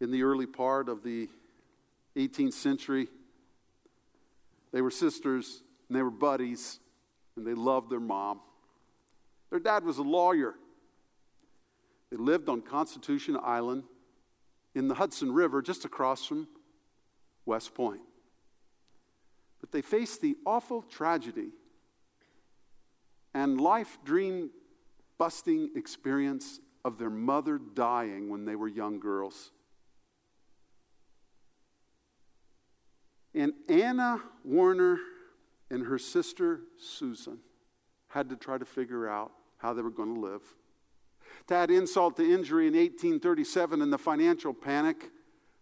in 0.00 0.10
the 0.10 0.22
early 0.22 0.46
part 0.46 0.88
of 0.88 1.02
the 1.02 1.28
18th 2.16 2.54
century. 2.54 3.08
They 4.72 4.80
were 4.80 4.90
sisters 4.90 5.62
and 5.88 5.96
they 5.96 6.02
were 6.02 6.10
buddies 6.10 6.80
and 7.36 7.46
they 7.46 7.54
loved 7.54 7.90
their 7.90 8.00
mom. 8.00 8.40
Their 9.50 9.60
dad 9.60 9.84
was 9.84 9.98
a 9.98 10.02
lawyer. 10.02 10.54
They 12.10 12.16
lived 12.16 12.48
on 12.48 12.60
Constitution 12.60 13.38
Island 13.42 13.84
in 14.74 14.88
the 14.88 14.94
Hudson 14.94 15.32
River 15.32 15.62
just 15.62 15.84
across 15.84 16.24
from 16.24 16.48
West 17.46 17.74
Point. 17.74 18.00
But 19.60 19.72
they 19.72 19.82
faced 19.82 20.20
the 20.20 20.36
awful 20.46 20.82
tragedy 20.82 21.50
and 23.34 23.60
life 23.60 23.98
dream 24.04 24.50
busting 25.18 25.70
experience 25.76 26.60
of 26.84 26.98
their 26.98 27.10
mother 27.10 27.58
dying 27.58 28.30
when 28.30 28.44
they 28.44 28.56
were 28.56 28.68
young 28.68 28.98
girls. 28.98 29.52
And 33.34 33.52
Anna 33.68 34.22
Warner 34.44 34.98
and 35.70 35.84
her 35.84 35.98
sister 35.98 36.62
Susan 36.78 37.38
had 38.08 38.28
to 38.30 38.36
try 38.36 38.58
to 38.58 38.64
figure 38.64 39.08
out 39.08 39.30
how 39.58 39.72
they 39.72 39.82
were 39.82 39.90
going 39.90 40.14
to 40.14 40.20
live. 40.20 40.42
To 41.48 41.54
add 41.54 41.70
insult 41.70 42.16
to 42.16 42.22
injury 42.22 42.68
in 42.68 42.74
1837 42.74 43.82
in 43.82 43.90
the 43.90 43.98
financial 43.98 44.54
panic, 44.54 45.10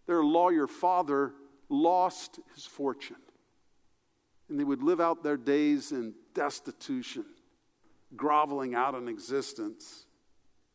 their 0.05 0.23
lawyer 0.23 0.67
father 0.67 1.33
lost 1.69 2.39
his 2.53 2.65
fortune. 2.65 3.15
And 4.49 4.59
they 4.59 4.63
would 4.63 4.81
live 4.81 4.99
out 4.99 5.23
their 5.23 5.37
days 5.37 5.91
in 5.91 6.13
destitution, 6.33 7.25
groveling 8.15 8.75
out 8.75 8.95
an 8.95 9.07
existence. 9.07 10.05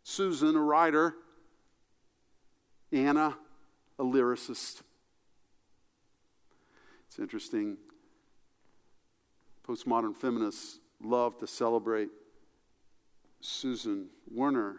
Susan, 0.05 0.55
a 0.55 0.61
writer, 0.61 1.15
Anna, 2.93 3.37
a 3.99 4.05
lyricist. 4.05 4.83
It's 7.09 7.19
interesting. 7.19 7.77
Postmodern 9.67 10.15
feminists 10.15 10.79
love 11.03 11.39
to 11.39 11.47
celebrate 11.47 12.11
Susan 13.41 14.09
Warner 14.31 14.77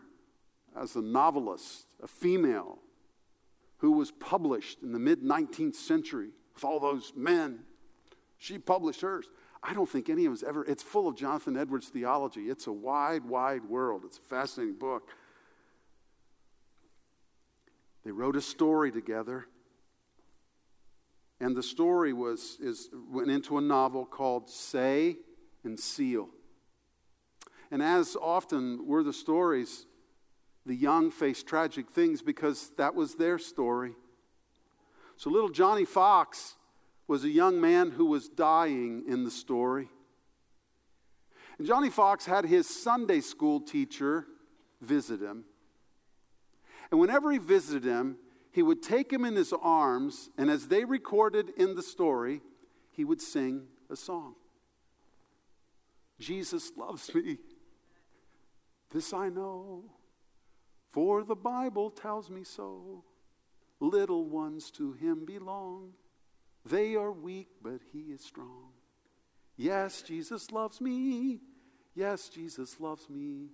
as 0.79 0.95
a 0.95 1.01
novelist, 1.01 1.85
a 2.01 2.07
female 2.07 2.79
who 3.77 3.91
was 3.91 4.11
published 4.11 4.81
in 4.81 4.91
the 4.91 4.99
mid 4.99 5.21
19th 5.21 5.75
century 5.75 6.29
with 6.53 6.63
all 6.63 6.79
those 6.79 7.13
men. 7.15 7.59
She 8.37 8.57
published 8.57 9.01
hers. 9.01 9.25
I 9.63 9.73
don't 9.73 9.89
think 9.89 10.09
any 10.09 10.25
of 10.25 10.33
us 10.33 10.43
ever, 10.43 10.63
it's 10.65 10.83
full 10.83 11.07
of 11.07 11.15
Jonathan 11.15 11.57
Edwards 11.57 11.87
theology. 11.87 12.49
It's 12.49 12.67
a 12.67 12.71
wide, 12.71 13.25
wide 13.25 13.65
world. 13.65 14.03
It's 14.05 14.17
a 14.17 14.21
fascinating 14.21 14.77
book. 14.77 15.09
They 18.03 18.11
wrote 18.11 18.35
a 18.35 18.41
story 18.41 18.91
together. 18.91 19.47
And 21.39 21.55
the 21.55 21.63
story 21.63 22.13
was, 22.13 22.57
is, 22.61 22.89
went 23.11 23.29
into 23.29 23.57
a 23.57 23.61
novel 23.61 24.05
called 24.05 24.49
Say 24.49 25.17
and 25.63 25.79
Seal. 25.79 26.29
And 27.71 27.81
as 27.81 28.15
often 28.21 28.85
were 28.85 29.03
the 29.03 29.11
stories, 29.11 29.85
the 30.65 30.75
young 30.75 31.11
faced 31.11 31.47
tragic 31.47 31.89
things 31.89 32.21
because 32.21 32.71
that 32.77 32.95
was 32.95 33.15
their 33.15 33.37
story. 33.37 33.93
So 35.17 35.29
little 35.29 35.49
Johnny 35.49 35.85
Fox 35.85 36.55
was 37.07 37.23
a 37.23 37.29
young 37.29 37.61
man 37.61 37.91
who 37.91 38.05
was 38.05 38.27
dying 38.27 39.03
in 39.07 39.23
the 39.23 39.31
story. 39.31 39.89
And 41.57 41.67
Johnny 41.67 41.89
Fox 41.89 42.25
had 42.25 42.45
his 42.45 42.67
Sunday 42.67 43.21
school 43.21 43.61
teacher 43.61 44.25
visit 44.81 45.21
him. 45.21 45.45
And 46.91 46.99
whenever 46.99 47.31
he 47.31 47.37
visited 47.37 47.83
him, 47.83 48.17
he 48.51 48.63
would 48.63 48.81
take 48.81 49.11
him 49.11 49.25
in 49.25 49.35
his 49.35 49.53
arms, 49.53 50.29
and 50.37 50.49
as 50.49 50.67
they 50.67 50.85
recorded 50.85 51.49
in 51.57 51.75
the 51.75 51.83
story, 51.83 52.41
he 52.91 53.03
would 53.03 53.21
sing 53.21 53.67
a 53.89 53.95
song 53.95 54.35
Jesus 56.19 56.71
loves 56.77 57.13
me. 57.13 57.37
This 58.91 59.11
I 59.13 59.29
know, 59.29 59.83
for 60.95 61.25
the 61.25 61.35
Bible 61.35 61.89
tells 61.89 62.29
me 62.29 62.45
so. 62.45 63.03
Little 63.81 64.23
ones 64.29 64.71
to 64.71 64.93
him 64.93 65.25
belong. 65.25 65.91
They 66.65 66.95
are 66.95 67.11
weak, 67.11 67.49
but 67.61 67.81
he 67.91 68.13
is 68.13 68.23
strong. 68.23 68.69
Yes, 69.57 70.01
Jesus 70.01 70.51
loves 70.51 70.79
me. 70.79 71.41
Yes, 71.95 72.29
Jesus 72.29 72.79
loves 72.79 73.09
me. 73.09 73.49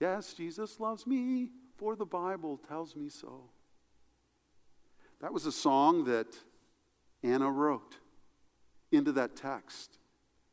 Yes, 0.00 0.34
Jesus 0.34 0.78
loves 0.78 1.06
me, 1.06 1.48
for 1.78 1.96
the 1.96 2.04
Bible 2.04 2.60
tells 2.68 2.94
me 2.94 3.08
so. 3.08 3.48
That 5.22 5.32
was 5.32 5.46
a 5.46 5.52
song 5.52 6.04
that 6.04 6.26
Anna 7.22 7.50
wrote 7.50 7.96
into 8.92 9.12
that 9.12 9.34
text. 9.34 9.96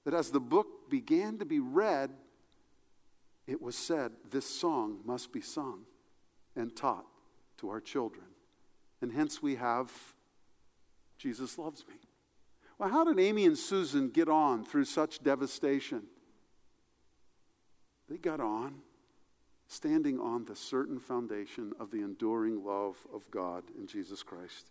That 0.05 0.13
as 0.13 0.31
the 0.31 0.39
book 0.39 0.89
began 0.89 1.37
to 1.39 1.45
be 1.45 1.59
read, 1.59 2.11
it 3.45 3.61
was 3.61 3.75
said, 3.75 4.13
This 4.31 4.45
song 4.45 5.01
must 5.03 5.33
be 5.33 5.41
sung 5.41 5.83
and 6.55 6.75
taught 6.75 7.05
to 7.57 7.69
our 7.69 7.81
children. 7.81 8.25
And 9.01 9.11
hence 9.11 9.41
we 9.41 9.55
have 9.55 9.91
Jesus 11.17 11.57
loves 11.57 11.85
me. 11.87 11.95
Well, 12.77 12.89
how 12.89 13.03
did 13.03 13.19
Amy 13.19 13.45
and 13.45 13.57
Susan 13.57 14.09
get 14.09 14.27
on 14.27 14.65
through 14.65 14.85
such 14.85 15.23
devastation? 15.23 16.03
They 18.09 18.17
got 18.17 18.39
on 18.39 18.75
standing 19.67 20.19
on 20.19 20.45
the 20.45 20.55
certain 20.55 20.99
foundation 20.99 21.73
of 21.79 21.91
the 21.91 22.01
enduring 22.01 22.63
love 22.63 22.97
of 23.13 23.29
God 23.31 23.63
in 23.77 23.87
Jesus 23.87 24.21
Christ. 24.21 24.67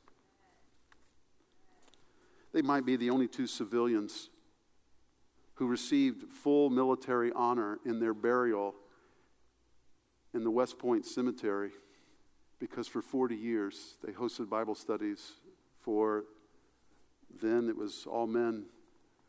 They 2.53 2.63
might 2.63 2.85
be 2.85 2.97
the 2.97 3.11
only 3.11 3.29
two 3.29 3.47
civilians 3.47 4.29
who 5.55 5.67
received 5.67 6.31
full 6.31 6.71
military 6.71 7.33
honor 7.35 7.79
in 7.85 7.99
their 7.99 8.15
burial 8.15 8.75
in 10.35 10.45
the 10.45 10.51
West 10.51 10.79
Point 10.79 11.05
Cemetery 11.05 11.71
because 12.59 12.87
for 12.87 13.03
40 13.03 13.35
years 13.35 13.97
they 14.05 14.13
hosted 14.13 14.49
Bible 14.49 14.75
studies 14.75 15.33
for 15.81 16.25
then 17.41 17.69
it 17.69 17.77
was 17.77 18.07
all 18.07 18.27
men 18.27 18.65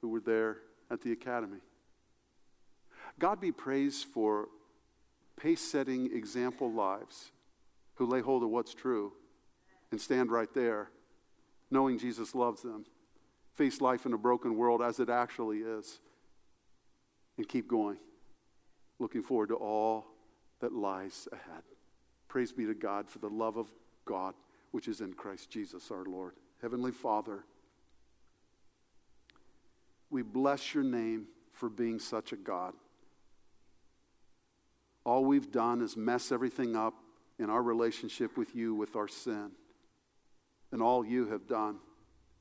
who 0.01 0.09
were 0.09 0.19
there 0.19 0.57
at 0.91 1.01
the 1.01 1.11
academy. 1.11 1.59
God 3.19 3.39
be 3.39 3.51
praised 3.51 4.05
for 4.05 4.49
pace 5.35 5.61
setting 5.61 6.15
example 6.15 6.71
lives 6.71 7.31
who 7.95 8.05
lay 8.05 8.21
hold 8.21 8.43
of 8.43 8.49
what's 8.49 8.73
true 8.73 9.13
and 9.91 9.99
stand 9.99 10.31
right 10.31 10.53
there, 10.53 10.89
knowing 11.69 11.97
Jesus 11.97 12.33
loves 12.35 12.61
them, 12.61 12.85
face 13.53 13.81
life 13.81 14.05
in 14.05 14.13
a 14.13 14.17
broken 14.17 14.55
world 14.57 14.81
as 14.81 14.99
it 14.99 15.09
actually 15.09 15.59
is, 15.59 15.99
and 17.37 17.47
keep 17.47 17.67
going, 17.67 17.97
looking 18.99 19.23
forward 19.23 19.49
to 19.49 19.55
all 19.55 20.12
that 20.63 20.71
lies 20.71 21.27
ahead. 21.33 21.61
Praise 22.29 22.53
be 22.53 22.65
to 22.65 22.73
God 22.73 23.09
for 23.09 23.19
the 23.19 23.27
love 23.27 23.57
of 23.57 23.69
God 24.05 24.33
which 24.71 24.87
is 24.87 25.01
in 25.01 25.11
Christ 25.11 25.49
Jesus 25.49 25.91
our 25.91 26.05
Lord. 26.05 26.35
Heavenly 26.61 26.93
Father, 26.93 27.43
we 30.09 30.21
bless 30.21 30.73
your 30.73 30.85
name 30.85 31.25
for 31.51 31.67
being 31.67 31.99
such 31.99 32.31
a 32.31 32.37
God. 32.37 32.73
All 35.05 35.25
we've 35.25 35.51
done 35.51 35.81
is 35.81 35.97
mess 35.97 36.31
everything 36.31 36.77
up 36.77 36.93
in 37.37 37.49
our 37.49 37.61
relationship 37.61 38.37
with 38.37 38.55
you 38.55 38.73
with 38.73 38.95
our 38.95 39.09
sin. 39.09 39.51
And 40.71 40.81
all 40.81 41.05
you 41.05 41.27
have 41.27 41.45
done 41.45 41.79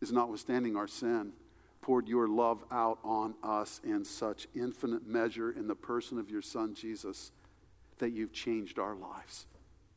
is, 0.01 0.13
notwithstanding 0.13 0.77
our 0.77 0.87
sin, 0.87 1.33
poured 1.81 2.07
your 2.07 2.29
love 2.29 2.63
out 2.71 3.01
on 3.03 3.35
us 3.43 3.81
in 3.83 4.05
such 4.05 4.47
infinite 4.55 5.05
measure 5.05 5.51
in 5.51 5.67
the 5.67 5.75
person 5.75 6.21
of 6.21 6.31
your 6.31 6.41
Son, 6.41 6.73
Jesus, 6.73 7.33
that 8.03 8.11
you've 8.11 8.33
changed 8.33 8.81
our 8.81 8.97
lives 8.97 9.47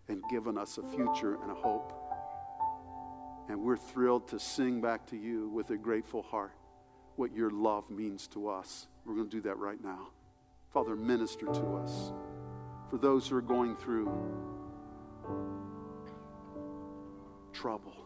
and 0.09 0.21
given 0.29 0.59
us 0.59 0.77
a 0.77 0.83
future 0.95 1.39
and 1.41 1.49
a 1.49 1.55
hope. 1.55 1.91
And 3.49 3.59
we're 3.59 3.77
thrilled 3.77 4.27
to 4.27 4.39
sing 4.39 4.79
back 4.79 5.07
to 5.07 5.17
you 5.17 5.49
with 5.49 5.71
a 5.71 5.77
grateful 5.77 6.21
heart 6.21 6.53
what 7.15 7.33
your 7.33 7.49
love 7.49 7.89
means 7.89 8.27
to 8.27 8.47
us. 8.47 8.85
We're 9.05 9.15
going 9.15 9.27
to 9.31 9.35
do 9.35 9.41
that 9.41 9.57
right 9.57 9.83
now. 9.83 10.09
Father, 10.71 10.95
minister 10.95 11.47
to 11.47 11.65
us. 11.77 12.11
For 12.91 12.99
those 12.99 13.27
who 13.27 13.37
are 13.37 13.41
going 13.41 13.75
through 13.75 14.05
trouble, 17.53 18.05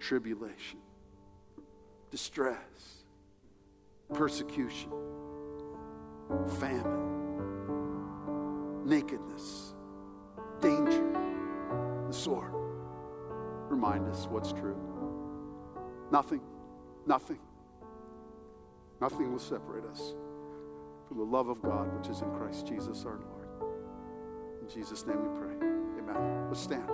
tribulation, 0.00 0.80
distress, 2.10 2.56
persecution, 4.12 4.90
famine, 6.58 7.11
nakedness, 8.84 9.74
danger, 10.60 11.04
the 12.06 12.12
sword. 12.12 12.52
Remind 13.68 14.06
us 14.08 14.26
what's 14.30 14.52
true. 14.52 14.76
Nothing, 16.10 16.40
nothing, 17.06 17.38
nothing 19.00 19.32
will 19.32 19.38
separate 19.38 19.84
us 19.86 20.14
from 21.08 21.18
the 21.18 21.24
love 21.24 21.48
of 21.48 21.62
God 21.62 21.92
which 21.98 22.08
is 22.08 22.20
in 22.20 22.30
Christ 22.32 22.66
Jesus 22.66 23.04
our 23.04 23.18
Lord. 23.18 23.48
In 24.60 24.68
Jesus' 24.68 25.06
name 25.06 25.18
we 25.20 25.40
pray. 25.40 25.54
Amen. 25.98 26.48
Let's 26.48 26.60
stand. 26.60 26.90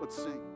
Let's 0.00 0.16
sing. 0.16 0.55